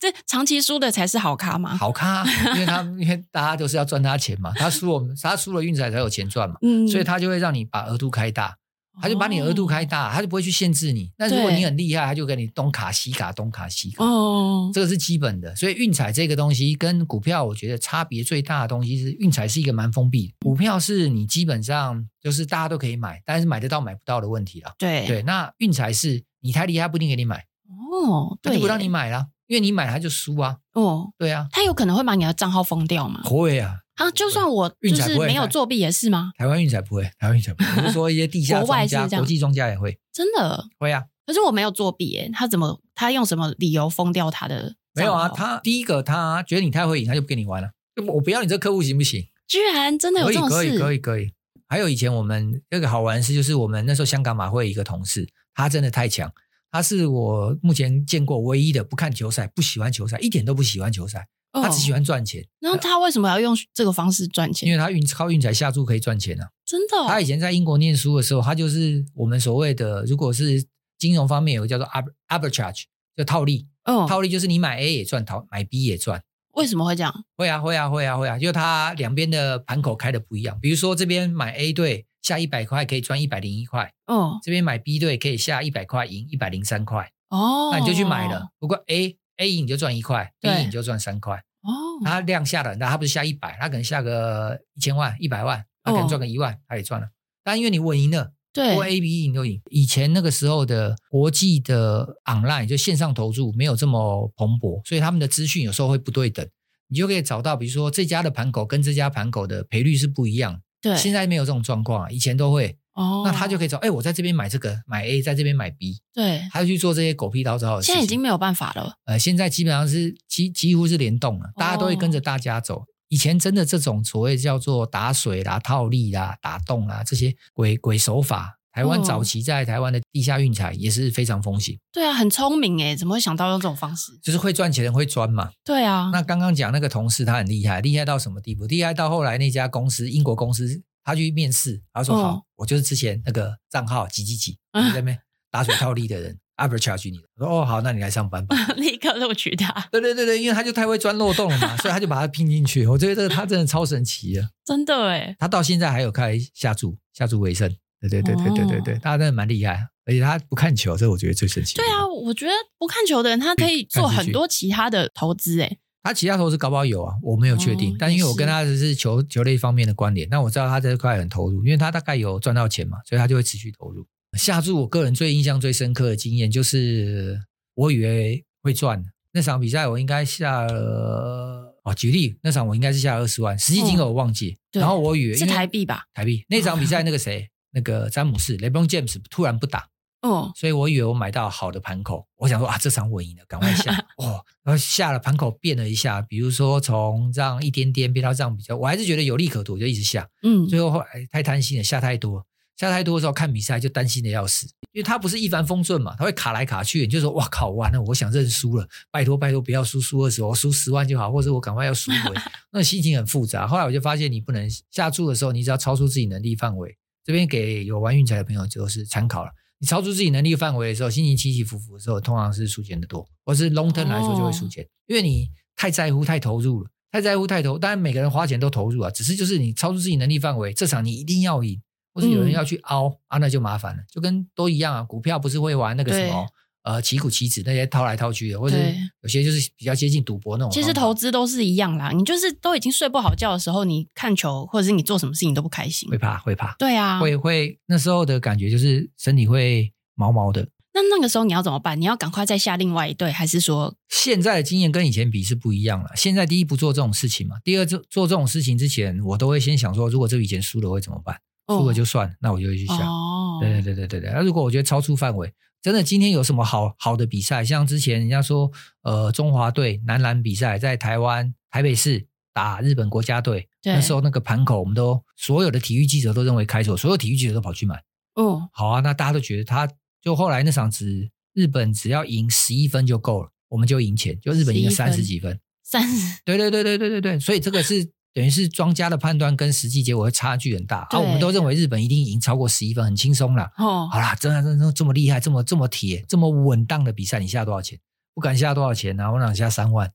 [0.00, 1.76] 这长期输的才是好咖嘛？
[1.76, 2.24] 好咖，
[2.54, 8.56] 因为他 因为大家都是要赚他钱嘛，他输我们他输了运彩才有钱赚嘛，嗯，所以他就会让你把额度开大。
[9.00, 11.10] 他就把你额度开大，他就不会去限制你。
[11.18, 14.04] 那如果你很厉害，他就给你东卡西卡东卡西卡。
[14.04, 15.54] 哦，这个是基本的。
[15.56, 24.72] 所以运彩这个东西跟股票，我觉得差别最大的东西是，运彩是一个蛮封闭的，股票是你基本上就是大家都可以买，但是买得到买不到的问题了。
[24.78, 27.44] 对对，那运彩是你太厉害，不一定给你买。
[27.90, 30.58] 哦，对，就不让你买了，因为你买他就输啊。
[30.74, 33.20] 哦，对啊，他有可能会把你的账号封掉吗？
[33.24, 33.76] 会啊。
[33.98, 36.32] 啊，就算我就是没有作弊也是吗？
[36.38, 37.82] 台湾运彩不会，台湾运彩不会。
[37.82, 41.04] 我是说一些地下庄家、国外是这样，国际庄家也会， 真的会啊。
[41.26, 44.76] 可是我没有作弊耶，他怎么他用什么理由封掉他的？
[44.94, 47.70] 没有啊，他第一个他觉得你太会赢，他就不跟你玩了。
[48.06, 49.26] 我不要你这个客户行不行？
[49.46, 50.54] 居然真的有这种事？
[50.54, 51.32] 可以可以可以可以。
[51.66, 56.32] 还有以前我们那个好玩的事，就是我们那时候香港马会一个同事，他真的太强，
[56.70, 61.26] 他是我目前见过唯一的不看球赛、不喜欢球赛、一点都不喜欢球赛。
[61.52, 64.68] 他只喜欢赚钱，那、哦、他为什么要用这个方式赚钱？
[64.68, 66.50] 因为他运靠运彩下注可以赚钱啊！
[66.64, 70.66] 真的、哦，他以前在英国念书的时候，他就是我们所谓的，如果是
[70.98, 71.86] 金融方面有个叫做
[72.28, 72.84] arbitrage，
[73.16, 73.66] 就套利。
[73.84, 76.22] 哦，套利就是你买 A 也赚，套买 B 也赚。
[76.52, 77.24] 为什么会这样？
[77.36, 78.38] 会啊，会啊，会啊，会啊！
[78.38, 80.58] 就他两边的盘口开的不一样。
[80.60, 88.48] 比如说这边买 A 队下一百块可以赚一百零一块，哦，这边买 B 队可以下一百块赢一百零三块，哦，那你就去买了。
[88.58, 91.36] 不过 A A 赢你就赚一块，B 赢你就赚三块。
[91.62, 91.72] 哦，
[92.04, 97.08] 他量下的很大，他不是下一百，他可能下个一千万、一百万，他可能赚个一万，哦、他也赚了。
[97.42, 99.60] 但因为你稳赢了，对，或 A、B 赢都赢。
[99.70, 106.46] 以前那个时候的国际的 online 就线上投注没有这么蓬勃，所以他们的资讯有时候会不对等，
[106.88, 110.60] 你就可以找到，比如说这家的盘口跟这家盘口的赔率是不一样。
[110.80, 112.76] 对，现在没有这种状况啊，以前都会。
[112.98, 117.94] 哦，那他就可以找，哎，我在这边买这个，买 A，在这边买 B，对，他就去做这些狗屁倒灶的事情。
[117.94, 118.94] 现在已经没有办法了。
[119.04, 122.80] 呃，现在基本上是几几乎是联动了，大家都会跟着大家走。
[122.80, 131.78] 哦、以前真的这种所谓叫做打水啦、套利啦、打洞啦这些鬼鬼手法，台湾早期在台湾的地下运彩也是非常风行。
[131.92, 134.18] 对啊，很聪明诶，怎么会想到用这种方式？
[134.20, 135.50] 就是会赚钱的人会钻嘛。
[135.64, 136.10] 对啊。
[136.12, 138.66] 那刚刚讲那个同事他很厉害，厉害到什么地步？
[138.66, 140.82] 厉害到后来那家公司英国公司。
[141.08, 145.18] 他去面试，他说：“好，哦、我就是之前那个账号几几几 在那边
[145.50, 148.54] 打水套利的人， arbitrage 你的。”我说：“哦，好，那你来上班吧。
[148.76, 149.72] ”立刻录取他。
[149.90, 152.86] 对对对对，因为他就太会钻漏洞了嘛，所以他就把他拼进去。
[152.86, 154.50] 我觉得这个他真的超神奇啊！
[154.66, 157.74] 真的哎，他到现在还有开下注，下注为生。
[158.00, 161.74] 对对对对对对对，哦、他真的蛮厉害，而且他不看球，这我觉得最神奇。
[161.76, 165.78] 对啊，我觉得不看球的人，他可以做很多其他的投资诶。
[166.08, 167.92] 他其他投资搞不好有啊，我没有确定。
[167.92, 174.06] 哦、但因为我跟他只是球球类方面的关联，那我知道他这块很投入，因为他大概有赚到钱嘛，所以他就会持续投入。
[174.38, 177.38] 下注，我个人最印象最深刻的经验就是，
[177.74, 184.56] 我以为会赚那场比赛，我应该下了哦，举例那场我应该是下了二十万，实际金额我忘记。
[184.72, 189.86] 哦、然后我以为是台币吧，台币那场比赛那个谁，哦、那个詹姆斯 LeBron James 突然不打。
[190.22, 194.44] 哦，所以我以为我买到好的盘口，我想说啊，这场稳赢了，赶快下 哦。
[194.64, 200.28] 然后下了盘口变了一下，比如说从这样一点点变到这样比较，我还是觉得有利可图，就一直下。
[200.42, 202.44] 嗯，最后后来太贪心了，下太多，
[202.76, 212.34] 下太多的时候看比赛就担心的要死，因为他不是一帆风顺嘛，他会卡来卡去，你就说哇靠，完了，我想认输了，拜托拜托不要输，输二十，我输十万就好，或者我赶快要赎回，
[212.72, 213.68] 那心情很复杂。
[213.68, 216.98] 后来我就发现，你不能下注的时候，你只要超出自己能力范围。
[217.24, 219.50] 这边给有玩运彩的朋友就是参考了。
[219.80, 227.78] 你超出自己能力范围的时候，心情起起伏伏的时候，通常是输钱的多，或是 long term 来说就会输钱，哦、因为你太在乎、太投入了，太在乎、太投。
[227.78, 231.80] 当然每个人花钱都投入啊，只是就是你超出自己能力范围，这场你一定要赢，
[232.12, 235.02] 或是有人要去凹、嗯、啊，那就麻烦了，就跟都一样啊。
[235.04, 236.46] 股票不是会玩那个什么？
[236.88, 238.74] 呃，旗鼓棋子那些掏来掏去的，或者
[239.20, 240.70] 有些就是比较接近赌博那种。
[240.72, 246.74] 其实投资都是一样啦，你就是都已经睡不好觉的时候，你看球或者是你做什么事情都不开心，会怕会怕。
[246.78, 250.66] 对啊，会会那时候的感觉就是身体会毛毛的。
[250.94, 252.00] 那那个时候你要怎么办？
[252.00, 256.08] 你要赶快再下另外一队，还是说现在的经验跟以前比是不一样了？
[256.16, 261.38] 现在第一不做这种事情嘛，第二做做这种事情之前，我都会先想说，如果这笔钱输了会怎么办？
[261.68, 262.94] 输了就算，那我就会去下。
[262.94, 264.30] 哦，对对对对对对。
[264.32, 265.52] 那如果我觉得超出范围。
[265.80, 267.64] 真的，今天有什么好好的比赛？
[267.64, 268.70] 像之前人家说，
[269.02, 278.02] 呃，中华队男篮比赛在台湾台北市打日本国家队，那时候那个盘口，我们都所有的体育记者都认为开错，所有体育记者都跑去买。
[278.34, 279.88] 哦，好啊，那大家都觉得他，
[280.20, 288.10] 就后来那场只日本只要赢十一分就够了，我们就赢钱，就日本赢了三十几分，三十，对对对对对对对，所以这个是。
[288.38, 293.68] 等于是庄家的判断跟实际结果会差距很大，对啊，我们都认为日本一定赢超过十一分，很轻松啦。
[293.76, 297.98] 哦，好啦，真的真的这么厉害，这么这么铁，这么稳当的比赛，你下多少钱？
[298.36, 299.32] 不敢下多少钱啊？
[299.32, 300.12] 我想下三万。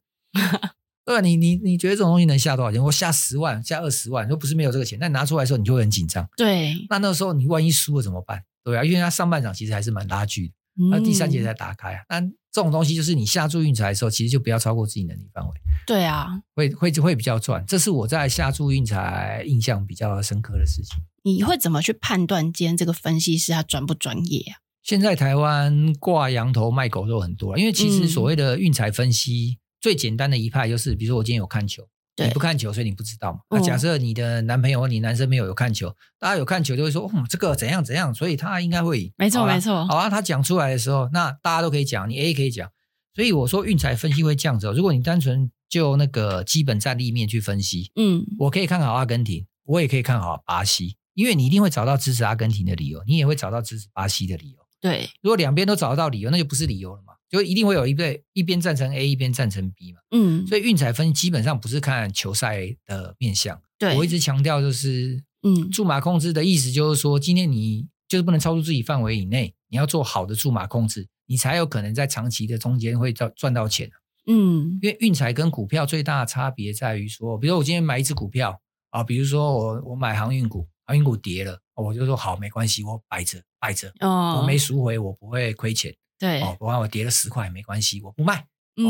[1.05, 1.19] 对吧？
[1.19, 2.81] 你你你觉得这种东西能下多少钱？
[2.81, 6.25] 我下十万，下二十万，又不是没有这个钱，但拿出来的时候你就会很紧张。
[6.37, 8.41] 对，那那个时候你万一输了怎么办？
[8.63, 10.53] 对啊，因为他上半场其实还是蛮拉锯的，
[10.91, 12.01] 那第三节才打开啊。
[12.09, 15.51] 那、嗯、这种东西就是你下注运财的时候，其实就不要超过自己能力范围。
[15.85, 17.63] 对啊，会会会比较赚。
[17.67, 20.97] 这是我在下注运财印象比较深刻的事情。
[21.23, 24.57] 你会怎么去判断今天这个分析师他专不专业啊？
[24.81, 31.87] 现在台湾挂羊头卖狗肉很多，因为其实所谓的运财分析、嗯、最简单的一派就是，比如说我今天有看球。
[32.17, 33.39] 你不看球，所以你不知道嘛？
[33.49, 39.11] 那假设你的男朋友或你男生朋友有看球，大家有看球就会说，嗯，这个怎样怎样，所以他应该会赢。
[39.17, 39.85] 没错，没错。
[39.87, 42.69] 好啊，他讲出来的时候，那大家都可以讲，你 A 可以讲。
[43.15, 44.71] 所以我说运彩分析会这样子。
[44.73, 54.57] 如果你单纯就那个基本战力面去分析，嗯，我可以看好阿根廷，我也可以看好巴西，因为你一定会找到支持阿根廷的理由，你也会找到支持巴西的理由。
[54.81, 57.12] 对，如果两边都找得到理由，那就不是理由了嘛。
[57.33, 59.99] 就一定会有一对一边赞成 A，一边赞成 B 嘛。
[60.11, 63.59] 嗯，所以运彩分基本上不是看球赛的面向。
[63.79, 73.89] 对，我一直强调就是，嗯，注码控制的意思就是说，今天你就是不能超出自己范围以内，你要做好的注码控制，你才有可能在长期的中间会赚赚到钱。
[74.27, 78.61] 嗯，因为运彩跟股票最大的差别在于说，比如说我今天买一只股票
[78.91, 85.91] 啊，比如说我我买航运股，航运股跌了，我就说好没关系，我摆着摆着，哦，我没赎回，我不会亏钱。
[86.19, 88.45] 对哦，不然我跌了十块没关系，我不卖，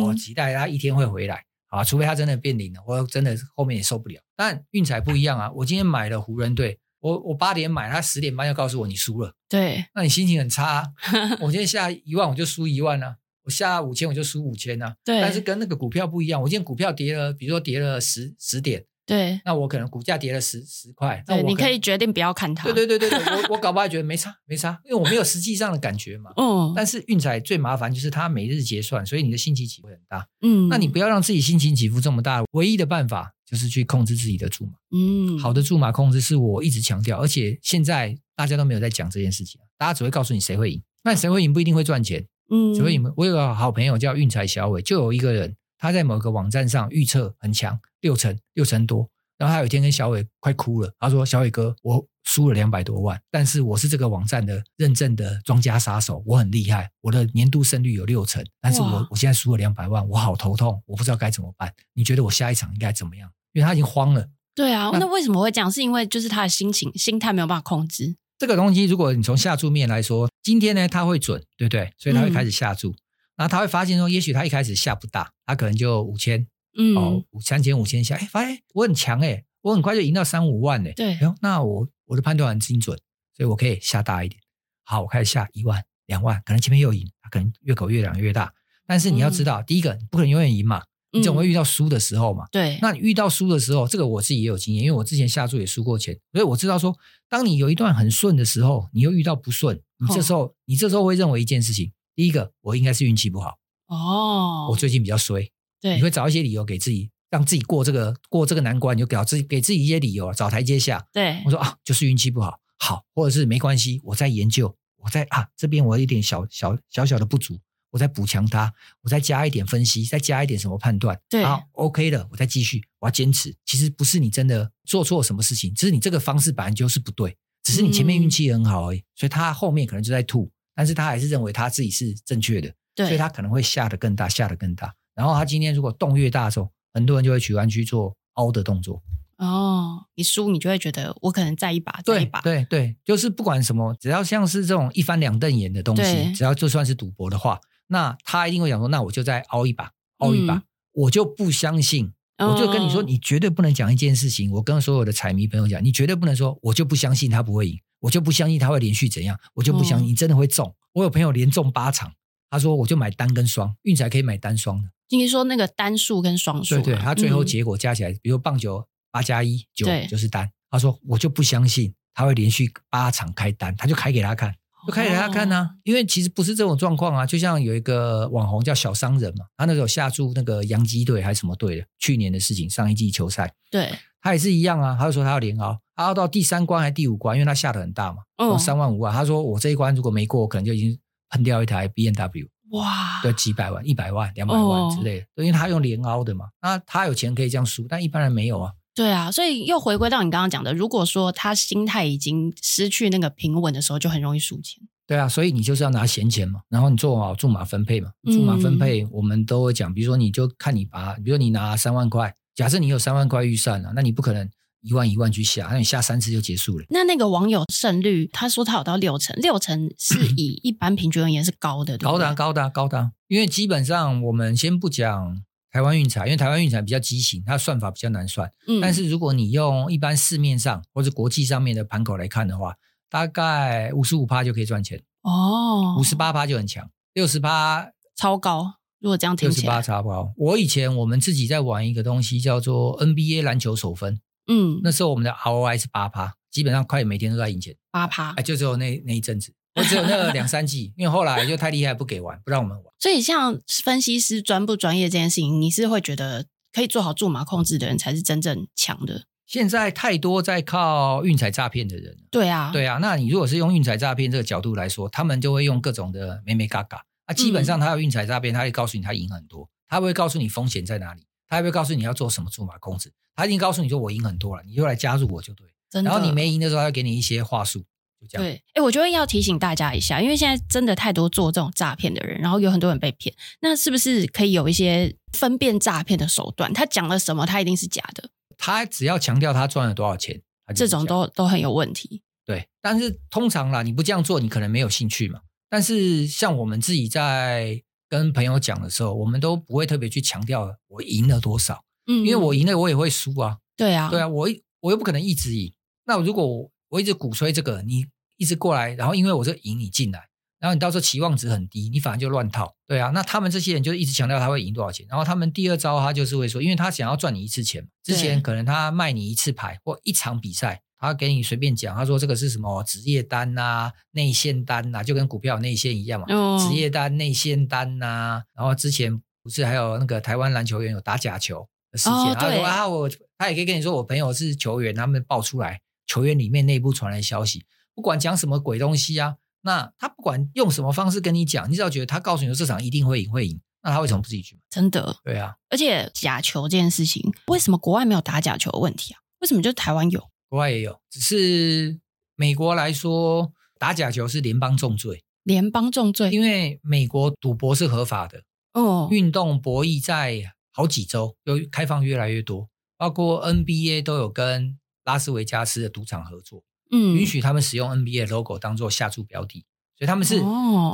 [0.05, 4.21] 我期待它一天会回来啊，除非它真的变零了，我真的后面也受不了。
[4.35, 10.87] 但运彩不一样啊，我今天买了湖人队，我我八点买，他十点半要告诉我你输了，对，那你心情很差啊。
[11.41, 14.95] 我今天下一万我就输一万啊，我下五千我就输五千啊。
[15.03, 18.85] 对，但是跟那个股票不一样，我今天股票跌了，比如说跌了十十点。
[19.05, 22.63] 对，那我可能股价跌了十十块，对，你可以决定不要看它。
[22.63, 26.31] 对对对对对，我我搞不好觉得没差没差，因为我没有实际上的感觉嘛。
[26.37, 26.71] 嗯。
[26.73, 30.25] 但是运彩最麻烦就是它每日结算，所以你的心情起伏很大。
[30.41, 30.69] 嗯。
[30.69, 34.71] 那你不要让自己心情起伏这么大，唯一的办法就是去控制自己的注码。
[34.95, 35.37] 嗯。
[35.37, 42.25] 好的注码控制是我一直强调，而且现在大家都没有在讲这件事情，大家只会告诉你谁会赢，那谁会赢不一定会赚钱。
[42.49, 42.73] 嗯。
[42.73, 49.09] 所以我有个好朋友叫运彩小伟，就有一个人他在某个网站上预测很强，六成六成多。
[49.37, 61.73] 然后他有一天跟小伟快哭了，他说：“小伟哥，我输了两百多万，但是我是这个网站的认证的庄家杀手，我很厉害，我的年度胜率有六成，但是我我现在输了两百万，我好头痛，我不知道该怎么办。
[61.95, 63.29] 你觉得我下一场应该怎么样？
[63.51, 64.29] 因为他已经慌了。
[64.55, 65.69] 对啊，那，那为什么会这样？
[65.69, 68.85] 是因为就是他的心情心态没有办法控制这个东西。
[68.85, 71.91] 如果你从下注面来说，今天呢他会准，对不对？
[71.97, 72.95] 所以他会开始下注，嗯、
[73.35, 82.97] 然后他会发现说，也许他一开始下不大，他可能就五千。”嗯，哦，三千五千下，哎，发现我很强哎，我很快就赢到三五万哎，对，那我我的判断很精准，
[83.37, 84.41] 所以我可以下大一点。
[84.83, 88.51] 好，我开始下一万、两万，可能前面又赢，可能越搞越两越大。
[88.87, 90.81] 但是你要知道，嗯、第一个你不可能永远赢嘛，
[91.11, 92.47] 你总会遇到输的时候嘛。
[92.51, 96.97] 对、嗯，那你遇到输的时候，这个我自己也有经验，因为我之前下注也输过钱，所以我知道说，
[97.29, 103.57] 当你有一段很顺的时候，你又遇到不顺，你这时候、哦、你这时候会认为一件事情，第一个我应该是运气不好
[103.87, 105.49] 哦，我最近比较衰。
[105.81, 111.05] 对，你会找一些理由给自己，让自己过这个过这个难关，你就给自己给自己一些理由，找台阶下。
[111.11, 117.59] 对，我说啊，就是运气不好，好，或者是没关系，我在研究，我在啊这边我有一点小小小小的不足，
[117.91, 123.53] 我再补强它，我再加一点分析，再加一点什么判断，对，好，OK 了，我再继续，我要坚持。
[123.65, 134.93] 其实不是你真的做错什么事情，只是你这个方式本来就是不对，只是你前面运气很好而已，嗯、所以他后面可能就在吐，但是他还是认为他自己是正确的，对，所以他可能会下得更大，下得更大。
[135.15, 139.01] 然后他今天如果动越大的时候，很多人就会取弯去做凹的动作。
[139.37, 142.39] 哦，你输你就会觉得我可能再一把，再一把。
[142.41, 150.63] 对对，就是不管什么，只要像是这种一翻两瞪眼的东西，只要就算是赌博的话，那他一定会想说，那我就再凹一把，凹一把，嗯、
[150.93, 152.13] 我就不相信。
[152.47, 154.51] 我就跟你说，你绝对不能讲一件事情。
[154.51, 160.75] 我跟所有的彩迷朋友讲，你绝对不能说，我就不相信他不会赢，我就不相信他会连续怎样，我就不相信你真的会中。
[160.93, 162.13] 我有朋友连中八场，
[162.49, 164.89] 他说我就买单跟双，运彩可以买单双的。
[165.09, 170.49] 听说那个单数跟双数，对对，他最后结果加起来，嗯、比如棒球八加一九就是单。
[170.69, 174.55] 他说我就不相信他会连续八场开单，他就开给他看，
[174.85, 175.61] 就开给他看呢、啊。
[175.61, 184.95] 哦、因为其实不是这种状况啊，就像有一个网红叫小商人嘛，他那时候下注那个洋基队还是什么队的，去年的事情，上一季球赛，对，他也是一样啊。
[184.99, 189.13] 他就说他要连熬，熬到第三关还是第五关，因为他下的很大嘛，哦，三万五万。
[189.13, 190.97] 他说我这一关如果没过，我可能就已经
[191.29, 192.47] 喷掉一台 B N W。
[192.71, 198.71] 哇，对，几百万、一百万、两百万之类的，哦、因为他用连熬的嘛，那他有钱可以这样输，但一般人没有啊。
[198.95, 204.83] 对啊，所以又回归到你刚刚讲的，如果说他心态已经失去那个平稳的时候，就很容易输钱。
[205.05, 208.11] 对啊，所以你就是要拿闲钱嘛，然后你做好注码分配嘛。
[208.25, 214.49] 注码分配我们都会讲，比如说你就看你把，比如说你拿三万块，假设你有三万块预算了，那你不可能
[214.81, 216.85] 一万一万去下，那你下三次就结束了。
[216.89, 225.43] 那那个网友胜率，他说他有到六成，六成是 以一般平均而言是高的，高的高的高的，因为基本上我们先不讲
[225.73, 228.49] 台湾运彩，因为台湾运彩比较畸形，它算法比较难算。
[228.67, 232.75] 嗯，但是如果你用一般市面上或者国际上面的盘口来看的话，
[233.09, 238.75] 大概五十五趴就可以赚钱哦，五十八趴就很强，六十趴超高。
[238.99, 240.31] 如果这样听起来，六十八超高。
[240.37, 247.75] 我以前我们自己在玩一个东西叫做 NBA 篮球首分，嗯，那时候我们的 ROI 是八趴，基本上快每天都在赢钱。
[247.89, 252.93] 八趴，哎，就只有那那一阵子，我只有那个两三季，因为后来就太厉害不给玩，不让我们玩。
[252.99, 259.23] 所以像分析师专不专业这件事情，你是会觉得可以做好注码控制的人才是真正强的。
[259.45, 262.97] 现在太多在靠运彩诈骗的人，对啊，对啊。
[263.01, 266.97] 那你如果是用运彩诈骗这个角度来说，他们就会用各种的眉眉角角。
[267.25, 275.67] 啊，基本上他有运彩诈骗，他会告诉你他赢很多，他会告诉你风险在哪里，他还会告诉你要做什么注码控制，他一定告诉你说我赢很多了，你就来加入我就对。
[276.01, 277.85] 然后你没赢的时候，他会给你一些话术。
[278.31, 286.73] 对，哎，我觉得要提醒大家一下，因为现在真的太多做这种诈骗的人，然后有很多人被骗，那是不是可以有一些分辨诈骗的手段？
[286.73, 288.29] 他讲了什么，他一定是假的。
[288.57, 290.41] 他只要强调他赚了多少钱，
[290.75, 292.21] 这种都都很有问题。
[292.45, 295.41] 对，但是通常啦，你不这样做，你可能没有兴趣嘛。
[295.69, 304.47] 但是像我们自己在跟朋友讲的时候，我们都不会特别去强调我赢了多少，嗯，因为我赢了我也会输啊，对啊，对啊，我
[304.81, 305.73] 我又不可能一直赢。
[306.05, 308.05] 那如果我，一直鼓吹这个，你
[308.37, 310.27] 一直过来，然后因为我这引你进来，
[310.59, 313.09] 然后你到时候期望值很低，你反而就乱套，对啊。
[313.09, 320.81] 那他们这些人就一直强调他会赢多少钱，然后他们第二招他就是会说，因为他想要赚你一次钱，之前可能他卖你一次牌或一场比赛。
[320.99, 326.25] 他给你随便讲，他说这个是什么职业单呐、啊、内线单呐、啊，就跟股票内线一样嘛。
[326.29, 332.13] 哦、职业单、内线单呐、啊，然后之前不是还有那个台湾篮球员有打假球的事件？
[332.13, 344.59] 哦、他说啊，我他也可以跟你说，我朋友是球员，他们爆出来球员里面内部传来消息，不管讲什么鬼东西啊，那他不管用什么方式跟你讲，你只要觉得他告诉你说这场一定会赢会赢，那他为什么不自己去？
[344.69, 345.17] 真的？
[345.23, 345.55] 对啊。
[345.69, 349.19] 而且假球这件事情，为什么国外没有打假球的问题啊？
[349.39, 350.29] 为什么就台湾有？
[350.49, 351.99] 国外也有，只是
[352.35, 355.23] 美国来说，打假球是联邦重罪。
[355.43, 358.43] 联邦重罪，因为美国赌博是合法的。
[358.73, 360.41] 哦，运动博弈在
[360.71, 369.65] 好几州又开放越来越多，包括 NBA 都有跟拉斯维加斯的赌场合作，嗯，允许他们使用 NBA logo 当做下注标的，
[369.97, 370.41] 所以他们是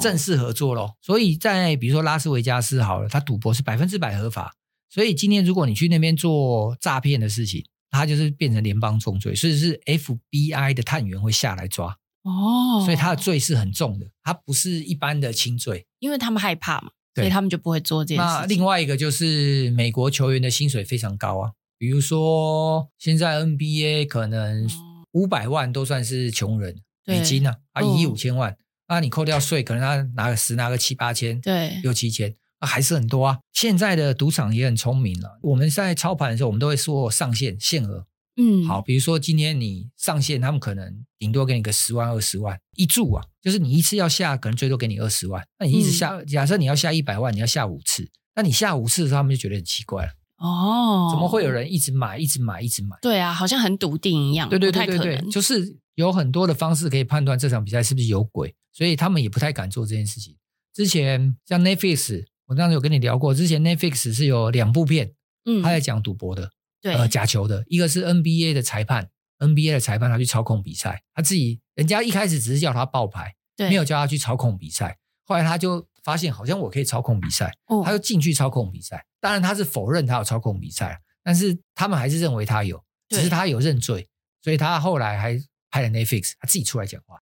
[0.01, 0.95] 正式合作咯。
[1.01, 4.55] 所以在比如说拉斯维加斯好了，他赌博是百分之百合法，
[4.89, 7.65] 所以今天如果你去那边做诈骗的事情。
[7.91, 18.23] 他就是变成联邦重罪，所以是 FBI 的探员会下来抓哦，所以他的罪是很重的，他不是一般的轻罪，因为他们害怕嘛，所以他们就不会做这件事。
[18.23, 24.69] 那另外一个就是美国球员的薪水非常高啊，比如说现在 NBA 可能
[25.13, 26.75] 五百万都算是穷人，
[27.07, 28.55] 美金啊，啊一亿五千万，
[28.87, 32.35] 那、哦、你扣掉税，可能他拿个十拿个七八千，对，六七千。
[32.59, 33.39] 啊，还是很多啊！
[33.53, 35.39] 现在的赌场也很聪明了。
[35.43, 38.05] 我们在操盘的时候，我们都会说上限限额。
[38.35, 45.41] 嗯，好，比如说今天你上限，他们可能顶多给你个十万、二十万一注啊，就是你一次要下，可能最多给你二十万。
[45.57, 50.11] 那你一直下，嗯、假设你要下一百万，你要下五次，那你下五次的时候，他们就觉得很奇怪了。
[50.39, 52.97] 哦，怎么会有人一直买、一直买、一直买？
[53.01, 54.49] 对啊，好像很笃定一样。
[54.49, 60.35] 对对对对对，就是有很多的方式可以判断这场比赛是不是有鬼，所以他们也不太敢做这件事情。
[60.73, 62.25] 之前像 Netflix。
[62.49, 65.13] 我当时有跟你聊过，之前 Netflix 是有两部片，
[65.45, 66.49] 嗯，他在讲赌博的，
[66.81, 84.09] 对，呃，假球的，一个是 NBA 的裁判，NBA 的裁判他去操控比赛，他自己，人家一开始只是叫他爆牌，对，没有叫他去操控比赛，后来他就发现好像我可以操控比赛，哦，他就进去操控比赛，当然他是否认他有操控比赛，但是他们还是认为他有，只是他有认罪，
[84.41, 85.39] 所以他后来还
[85.69, 87.19] 拍了 Netflix，他自己出来讲话。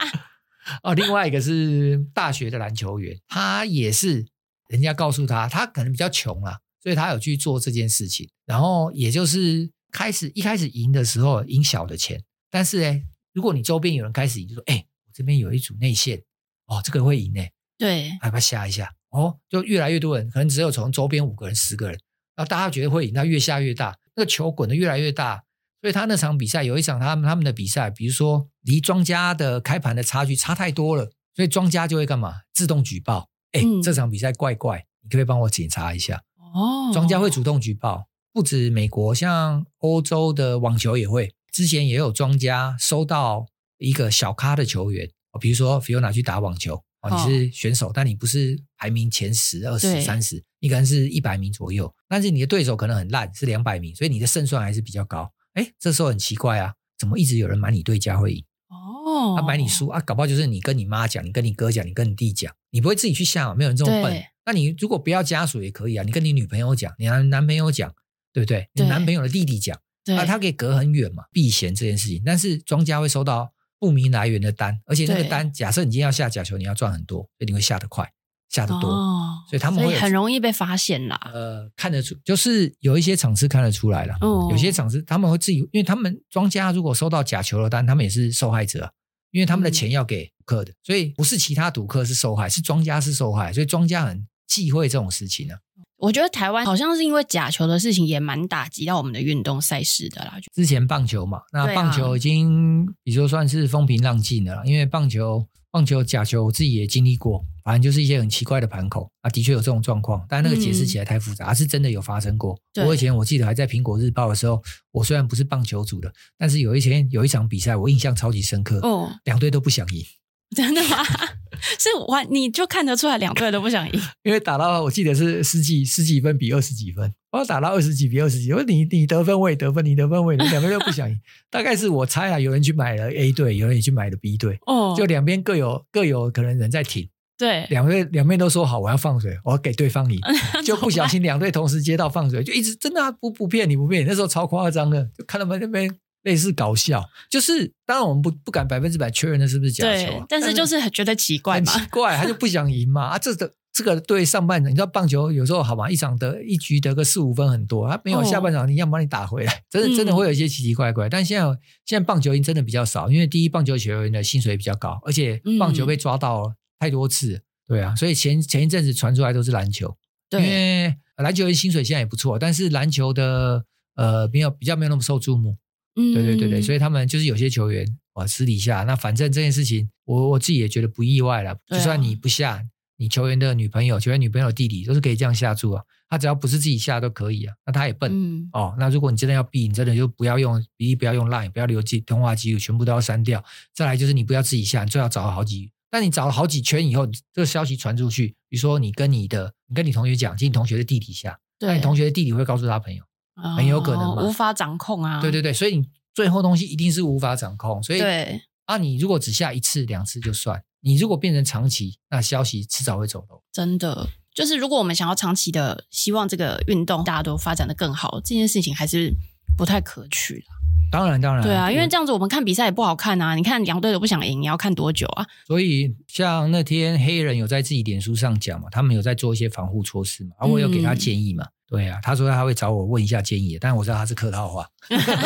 [0.82, 4.26] 哦，另外一个是大学的篮球员，他也是。
[4.68, 8.30] 人家告诉他，他可能比较穷啦，所以他有去做这件事情。
[8.46, 13.02] 然后也就是开始一开始赢的时候赢小的钱，但是呢，
[13.34, 16.22] 如果你周边有人开始赢，就说：“哎，我这边有一组内线，
[16.64, 17.42] 哦，这个会赢呢。”
[17.82, 21.98] 对，害怕吓一下，哦，就越来越多人，可能只有从周边五个人、十个人，
[22.36, 25.42] 然后大家觉得会赢，那越下越大，那个球滚得越来越大，
[25.80, 32.42] 所以他那场比赛有一场他们他们的比赛，比如说离庄家的开盘的差距差太多了，所以庄家就会干嘛？
[32.54, 33.28] 自动举报。
[33.50, 36.22] 哎，这场比赛怪怪，你可不可以帮我检查一下？
[36.54, 41.34] 哦，庄家会主动举报，不止美国，像欧洲的网球也会。
[41.50, 43.46] 之前也有庄家收到
[43.78, 45.10] 一个小咖的球员，
[45.40, 55.32] 比如说 Fiona 去打网球，哦，你是选手，但你不是排名前十、二十、三十，你可能是一百名左右，但是你的对手可能很烂，是两百名，所以你的胜算还是比较高。
[55.54, 58.44] 哎，这时候很奇怪啊，怎么一直有人买你对家会赢？
[58.68, 63.54] 哦，他买你输啊，搞不好就是你跟你妈讲，你跟你哥讲，你跟你弟讲，你不会自己去下嘛？
[63.54, 64.22] 没有人这么笨。
[64.46, 67.92] 那你如果不要家属也可以啊，你跟你女朋友讲，你男男朋友讲，
[68.32, 68.68] 对不对？
[68.74, 72.22] 你男朋友的弟弟讲，那、啊、他可以隔很远嘛，避嫌这件事情。
[72.24, 73.52] 但是庄家会收到
[73.82, 78.08] 不明来源的单，而且那个单，假设你今天要下假球，你要赚很多，所以你会下得快。
[78.48, 81.18] 下得多，哦，所以他们会很容易被发现啦。
[81.32, 84.14] 呃，看得出，就是有一些场次看得出来了。
[84.20, 88.92] 哦，有些场次他们会自己，因为他们庄家如果收到假球的单，他们也是受害者，
[89.32, 95.54] 因为他们的钱要给赌客的，所以不是其他赌客是受害，是庄家是受害，所以庄家很忌讳这种事情呢。
[96.02, 100.34] 我觉得台湾好像是因为假球的事情也蛮打击到我们的运动赛事的啦。
[100.52, 105.46] 之前棒球嘛，那棒球已经，比如说算是风平浪静的了，因为棒球。
[105.72, 112.54] 棒球假球，我自己也经历过，反正就是一些很奇怪的盘口啊，的确有这种状况，但那个解释起来太复杂，而、嗯、是真的有发生过。
[112.84, 118.80] 我以前我记得还在苹果日报的时候，我虽然不是棒球组的，但是有一天有一场比赛，我印象超级深刻。
[118.80, 120.04] 哦，两队都不想赢，
[120.56, 121.02] 真的吗？
[121.78, 127.12] 是我你就看得出来两队都不想赢， 因为打到我记得是十几十几分比二十几分。
[127.30, 131.18] 我打到二十几比二十几，我说你你得分我也得分，你得分我也两边都不想赢。
[131.50, 137.08] 大概是我猜啊，有人去买了 A 队，有人也去买了 B 队，哦，就两边各有各有可能人在挺。
[137.38, 140.20] 对，两队两边都说好，我要放水，我要给对方赢，
[140.64, 145.90] 就不小心两队同时接到放水，就一直真的、啊、不不骗你不骗你，那时候超夸张的，就看他们那边
[146.22, 153.54] 类似搞笑，就是当然我们不不敢百分之百确认那是不是假球、啊，但是就是很觉得奇怪嘛，很奇怪，他就不想赢嘛啊，这个。
[153.74, 161.08] 这个对上半场，你知道棒球有时候好吧，一场得一局得个四五分很多，他没有下半场，你要把你打回来，真的真的会有一些奇奇怪怪。
[161.08, 161.46] 但现在
[161.86, 169.96] 现在棒球赢真的比较少，因为第一棒球球员的薪水比较高，而且棒球被抓到太多次，对啊，所以前前一阵子传出来都是篮球，
[170.28, 173.64] 对，因为篮球员薪水现在也不错，但是篮球的
[173.94, 175.56] 呃没有比较没有那么受注目，
[175.96, 182.64] 嗯，对对对对，所以他们就是有些球员啊私底下那反正这件事情，我我自己也觉得不意外了，就算你不下。
[182.98, 187.52] 你球员的女朋友、球员女朋友的弟弟都是可以这样下注啊，他只要不是自己下都可以啊。
[187.66, 188.76] 那他也笨、嗯、哦。
[188.78, 193.44] 那如果你真的要避，你真的就不要用，第一不要用 Line，不要留记通话记录，全部都要删掉。
[193.74, 195.72] 再来就是你不要自己下，你最好找了好几。
[195.90, 203.02] 但你找了好几圈以后，这个消息传出去，比如说你跟你的，你跟你同学讲，其实你同学的弟弟下，那你同学的弟弟会告诉他朋友，
[203.36, 205.20] 哦、很有可能嘛，无法掌控啊。
[205.20, 207.82] 对对对，所以你最后东西一定是无法掌控。
[207.82, 210.62] 所以对啊，你如果只下一次两次就算。
[210.84, 213.40] 你如果变成长期，那消息迟早会走漏。
[213.52, 219.14] 真的，就是如果我们想要长期的希望这个运动大家都发展的更好，这件事情还是
[219.56, 220.46] 不太可取的。
[220.90, 223.34] 当然，当然，对啊，因为这样子我们看比赛也不好看啊。
[223.34, 225.26] 你看两队都不想赢，你要看多久啊？
[225.46, 231.44] 所以像那天黑人有在自己脸书上讲嘛，他们有在做一些防护措施嘛，啊我有给他建议嘛。
[231.44, 234.66] 嗯、对啊，他说他会找我问一下建议，但我知道他是客套话。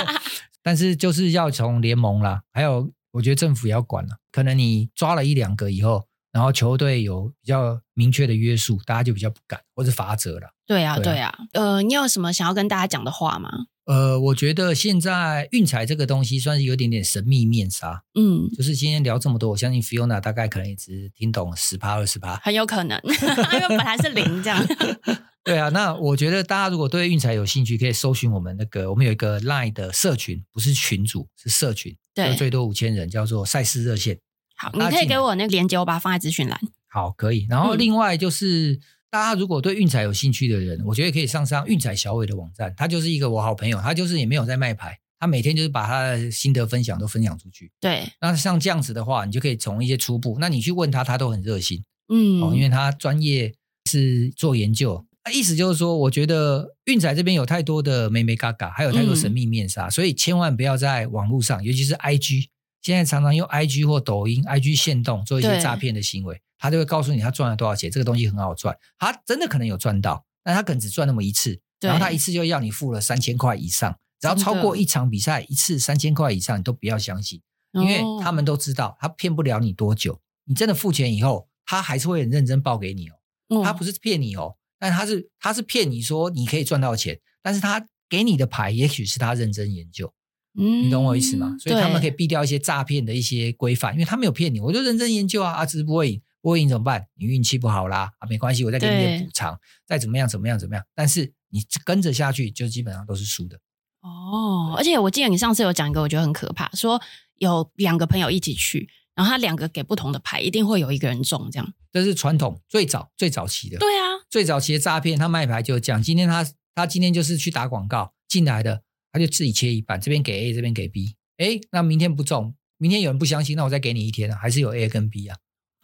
[0.62, 2.92] 但是就是要从联盟啦，还有。
[3.12, 10.50] 我觉得政府也要管了，可能你抓了一两个以后，然后球队有比较明确的约束，大家就比较不敢，或者罚则了。
[10.66, 11.34] 对啊，对啊。
[11.54, 13.48] 呃，你有什么想要跟大家讲的话吗？
[13.86, 18.02] 呃，我觉得现在运彩这个东西算是有点点神秘面纱。
[18.14, 24.62] 嗯，就是今天聊这么多，我相信 Fiona 大概可能也只听懂十趴二十趴，很有可能，因为本来是零这样。
[25.44, 34.18] 对啊，那我觉得大家如果对运彩有兴趣，可以搜寻我们那个，我们有一个 Line 的社群，不是群主，是社群，对，最多五千人，叫做赛事热线。
[34.56, 36.58] 好，你可以给我那个链接，我把它放在资讯栏。
[36.88, 37.46] 好，可以。
[37.48, 38.80] 然后另外就是、嗯、
[39.10, 47.70] 大家如果对运彩有兴趣的人，我觉得可以上上运彩小伟的网站，他就是一个我好朋友，他就是也没有在卖牌，他每天就是把他的心得分享都分享出去。
[47.80, 51.84] 对，那像这样子的话，你就可以从一些初步，那你去问他，他都很热心。
[52.08, 53.52] 嗯，哦，因为他专业
[53.90, 55.04] 是做研究。
[55.24, 62.46] 那意思就是说，我觉得运彩这边有太多的眉眉嘎嘎，还有太多神秘面纱，嗯、所以千万不要在网络上，尤其是 IG，
[62.82, 77.40] 现在常常用 IG 或抖音、IG 限动做一些诈骗的行为，他就会告诉你他赚了多少钱，这个东西很好赚，他真的可能有赚到，但他可能只赚那么一次，然后他一次就要你付了三千块以上，只要超过一场比赛一次三千块以上，你都不要相信，
[77.72, 84.56] 因为他们都知道他骗不了你多久，你真的付钱以后，他还是会很认真报给你哦，他不是骗你哦。
[84.78, 90.12] 但他是他是骗你说你可以赚到钱，但是他给你的牌也许是他认真研究，
[90.58, 91.56] 嗯，你懂我意思吗？
[91.58, 97.08] 所以他们可以避掉一些诈骗的一些规范，因为他没有骗你，我就认真研究啊，啊，只是不会赢，不会赢怎么办？
[97.16, 103.58] 你运气不好啦，啊，没关系，我再给你点补偿，再怎么样怎么样怎么样，但是你跟着下去就基本上都是输的。
[104.00, 107.02] 哦，而且我记得你上次有讲一个，我觉得很可怕，说
[107.38, 108.88] 有两个朋友一起去。
[109.16, 111.72] 然后他两个给不同的牌，一定会有一个人中，这样。
[111.90, 113.78] 这是传统最早最早期的。
[113.78, 116.46] 对啊，最早期的诈骗，他卖牌就讲，今天他
[116.76, 121.16] 他今天就是去打广告进来的，他就自己切一半，这边给 A，这边给 B。
[121.38, 125.36] 哎，那明天不中，明天有人不相信，那我再给你一天啊，还是有 A 跟 B 啊？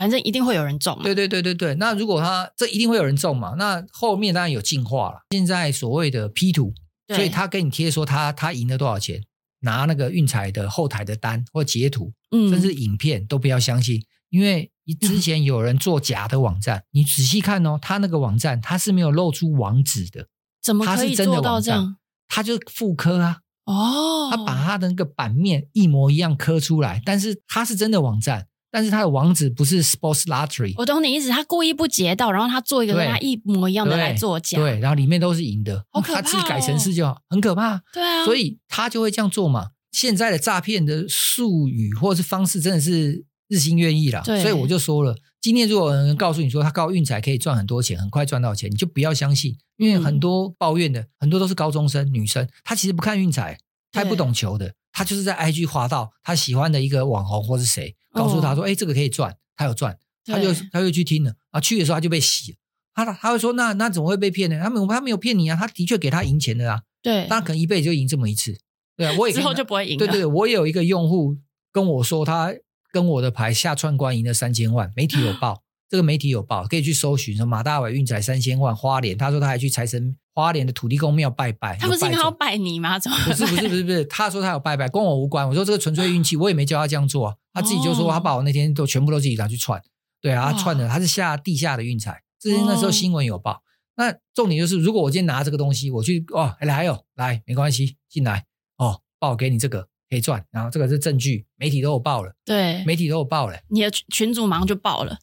[0.02, 0.98] 反正一定会有人中。
[1.04, 1.76] 对对对对对。
[1.76, 3.54] 那如果他这一定会有人中嘛？
[3.56, 5.18] 那后面当然有进化了。
[5.30, 6.74] 现在所谓的 P 图，
[7.06, 9.22] 所以他给你贴说他他赢了多少钱，
[9.60, 20.26] 拿那个运彩的后台的单或截图，嗯，甚至影片都不要相信，因为之前有人做假的网站，你仔细看哦，他那个网站他是没有露出网址的。
[20.60, 21.96] 怎么可以做到这样？
[22.26, 30.72] 他就复刻啊，哦，他把他的那个版面一模一样刻出来，但是他是真的网站，但是他的网址不是 Sports Lottery。
[30.78, 39.68] 我懂你意思，他故意不截到，然后他做一个跟他一模一样的来作假，对，然后里面都是赢的，好可怕哦，他自己改程式就好，很可怕，对啊，所以他就会这样做嘛。
[39.92, 45.14] 现在的诈骗的术语或者是方式真的是日新月异了，所以我就说了。
[45.42, 53.58] 今天如果有人告诉你说他靠运彩可以赚很多钱，很快赚到钱，你就不要相信，因为很多抱怨的、嗯、很多都是高中生女生，她其实不看运彩，
[53.92, 62.56] 她也不懂球的，他就是在 IG 滑到他喜欢的一个网红或是谁，告诉他说：“哎、哦，这个可以赚。”他有赚，他就他就去听了啊，去的时候他就被洗了，
[62.94, 64.58] 他他会说：“那那怎么会被骗呢？
[64.60, 68.58] 他没他没有骗你啊，他的确给他赢钱的啊，对，他可能一辈子就赢这么一次，
[68.96, 69.98] 对啊，我也 之后就不会赢。
[69.98, 71.36] 对对对，我也有一个用户
[71.70, 72.54] 跟我说他。
[72.92, 75.61] 跟我的牌下串关赢了三千万，媒体有报，
[75.92, 82.98] 这个媒体有报，可以去搜寻说马大伟运财三千万花莲，他说他还去财神花莲的土地公庙拜拜，他不是应该要拜你吗？
[82.98, 85.46] 怎么不是不是不是不是， 他说他有拜拜，跟我无关。
[85.46, 89.82] 我说这个纯粹运气，我也没教他这样做，他自己就说他把我那天都全部都自己拿去串，
[90.22, 93.60] 对啊，他串的他是下地下的运财，这是那时候新闻有报。
[93.96, 98.46] 那重点就是，如果我今天拿这个东西，我去哦来哦来，没关系，进来
[98.78, 99.88] 哦，报给你这个。
[100.12, 102.30] 可以赚，然后这个是证据，媒体都有报了。
[102.44, 103.58] 对，媒体都有报了。
[103.70, 105.16] 你的群主马上就报了。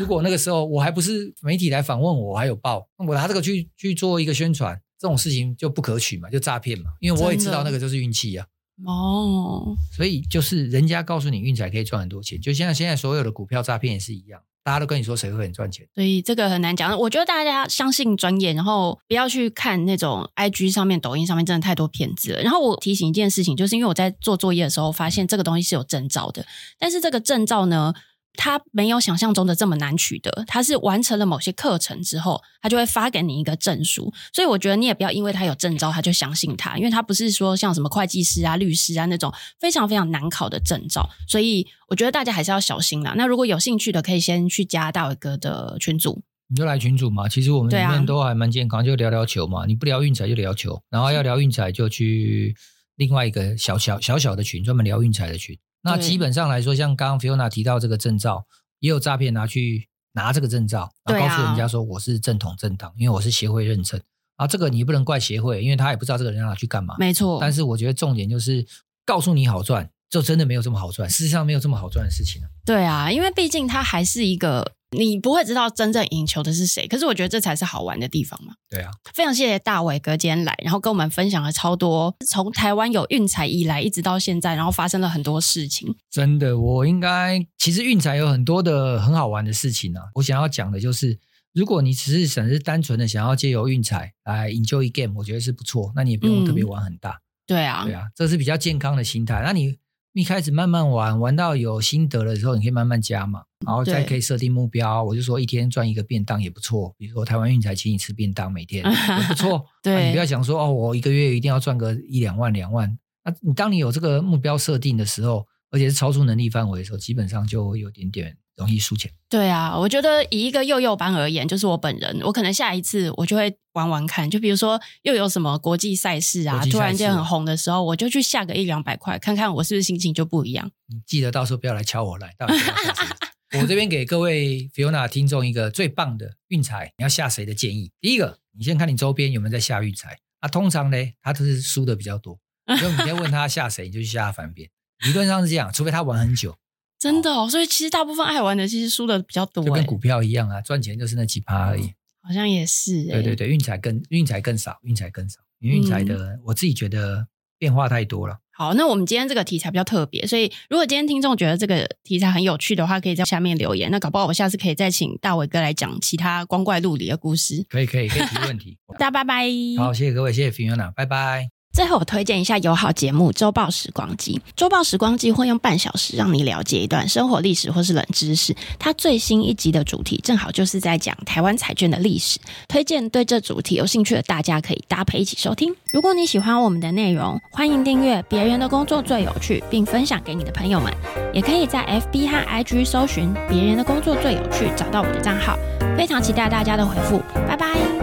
[0.00, 6.86] 如果那个时候我还不是媒体来访问我，我还有报，我拿这个去去做一个宣传，这种事情就不可取嘛，就诈骗嘛。
[6.98, 8.44] 因为我也知道那个就是运气啊。
[8.84, 14.42] 哦，所以就是人家告诉你运彩可以赚很多钱，就像现在所有的股票诈骗也是一样。
[14.66, 16.98] 大家都跟你说谁会很赚钱，所以这个很难讲。
[16.98, 22.42] 我觉得大家相信专业，然后不要去看那种 IG 上面、抖音上面真的太多骗子了。
[22.42, 26.44] 然后我提醒一件事情，就是因为我在做作业的时候发现这个东西是有证照的，
[26.80, 27.94] 但是这个证照呢，
[28.36, 34.12] 它没有想象中的这么难取得，它是完成了某些课程之后，它就会发给你一个证书。
[34.32, 41.08] 所以我觉得你也不要因为他有证照，他就相信他，因为他不是说像什么会计师啊、律师啊那种非常非常难考的证照。
[41.28, 43.14] 所以我觉得大家还是要小心啦。
[43.16, 47.28] 那如果有兴趣的，可以先去加大伟哥的群组，你就来群组嘛。
[47.28, 49.64] 其实我们里面都还蛮健康，就聊聊球嘛。
[49.66, 52.54] 你不聊运彩就聊球，然后要聊运彩就去
[52.96, 55.56] 另外一个小小小小的群，专门聊运彩的群。
[55.86, 58.44] 那基本上来说，像刚刚 Fiona 提到这个证照，
[58.80, 64.00] 也有诈骗拿去拿这个证照，然后告诉人家说我是正统正党，因为我是协会认证。
[64.36, 66.94] 啊，这个你不能怪协会，因为他也不知道这个人要拿去干嘛。
[66.98, 67.38] 没错。
[67.40, 68.66] 但是我觉得重点就是
[69.06, 71.08] 告诉你好赚，就真的没有这么好赚。
[71.08, 72.42] 事实上没有这么好赚的事情。
[72.64, 74.72] 对啊，因为毕竟它还是一个。
[74.96, 78.54] 你不会知道真正赢球的是谁，可是我觉得这才是好玩的地方嘛。
[78.70, 85.92] 对啊，非常谢谢大伟哥今天来，然后跟我们分享了超多从台湾有运彩以来一直到现在，然后发生了很多事情。
[86.08, 90.04] 真的，我应该其实运彩有很多的很好玩的事情啊。
[90.14, 91.18] 我想要讲的就是，
[91.52, 95.92] 如果你只是只是单纯的想要借由运彩来 enjoy game，我觉得是不错。
[95.96, 97.10] 那你也不用特别玩很大。
[97.10, 99.42] 嗯、对啊，对啊，这是比较健康的心态。
[99.44, 99.76] 那你。
[100.16, 105.04] 一开始慢慢玩，玩到有心得的时候，你可以慢慢加嘛，然后再可以设定目标。
[105.04, 109.66] 我就说一天赚一个便当也不错，比如说台湾运才请你吃便当，每天也不错。
[109.84, 112.98] 对、啊，你不要想说哦，我一个月一定要赚个一两万两万。
[113.26, 118.38] 那你当你有这个目标设定的时候，而且是超出能力范围的时候，基本上就会有点点。
[118.56, 119.10] 容易输钱。
[119.28, 124.28] 对啊，我觉得以一个幼幼班而言，就是我本人，我可能下一次我就会玩玩看。
[124.30, 130.70] 就比如说又有什么国际赛事啊，突然间很红的时候，我就去下个一两百块，看看我是不是心情就不一样。
[130.88, 132.46] 你记得到时候不要来敲我来，到？
[133.60, 137.92] 我这边给各位 Fiona 听众一个最棒的运彩，你要下谁的建议？
[138.00, 140.18] 第一个，你先看你周边有没有在下运彩。
[140.40, 142.38] 啊，通常呢，他都是输的比较多，
[142.78, 144.68] 所以你先问他下谁，你就去下他反边。
[145.06, 146.54] 理论上是这样，除非他玩很久。
[146.98, 151.92] 真的哦，所以其实大部分爱玩的其实输的比较多，就跟股票一样啊，赚钱就是那几趴而已。
[152.22, 158.38] 好像也是，对对对，运彩更运彩更少，运彩更少，运彩的、嗯、我自己觉得变化太多了。
[158.50, 163.90] 好，那我们今天这个题材比较特别，所以如果今天听众觉得这个题材很有趣的话，可以在下面留言。
[163.90, 167.64] 那搞不好我下次可以再请大伟哥来讲其他光怪陆离的故事。
[167.68, 169.44] 可以可以可以提问题， 大家拜拜。
[169.78, 171.55] 好，谢谢各位，谢谢 Fiona，拜拜。
[171.76, 174.32] 最后，我推荐一下友好节目《周报时光机》。
[174.56, 178.56] 《周报时光机》会用半小时让你了解一段生活历史或是冷知识。
[178.78, 185.70] 它最新一集的主题正好就是在讲台湾彩券的历史，推荐对这主题有兴趣的大家可以搭配一起收听。
[185.92, 190.90] 如果你喜欢我们的内容，欢迎订阅《别人的工作最有趣》，并分享给你的朋友们。
[191.34, 195.58] 也可以在 FB 和 IG 搜寻“别人的工作最有趣”，找到我的账号。
[195.94, 197.95] 非常期待大家的回复，拜拜。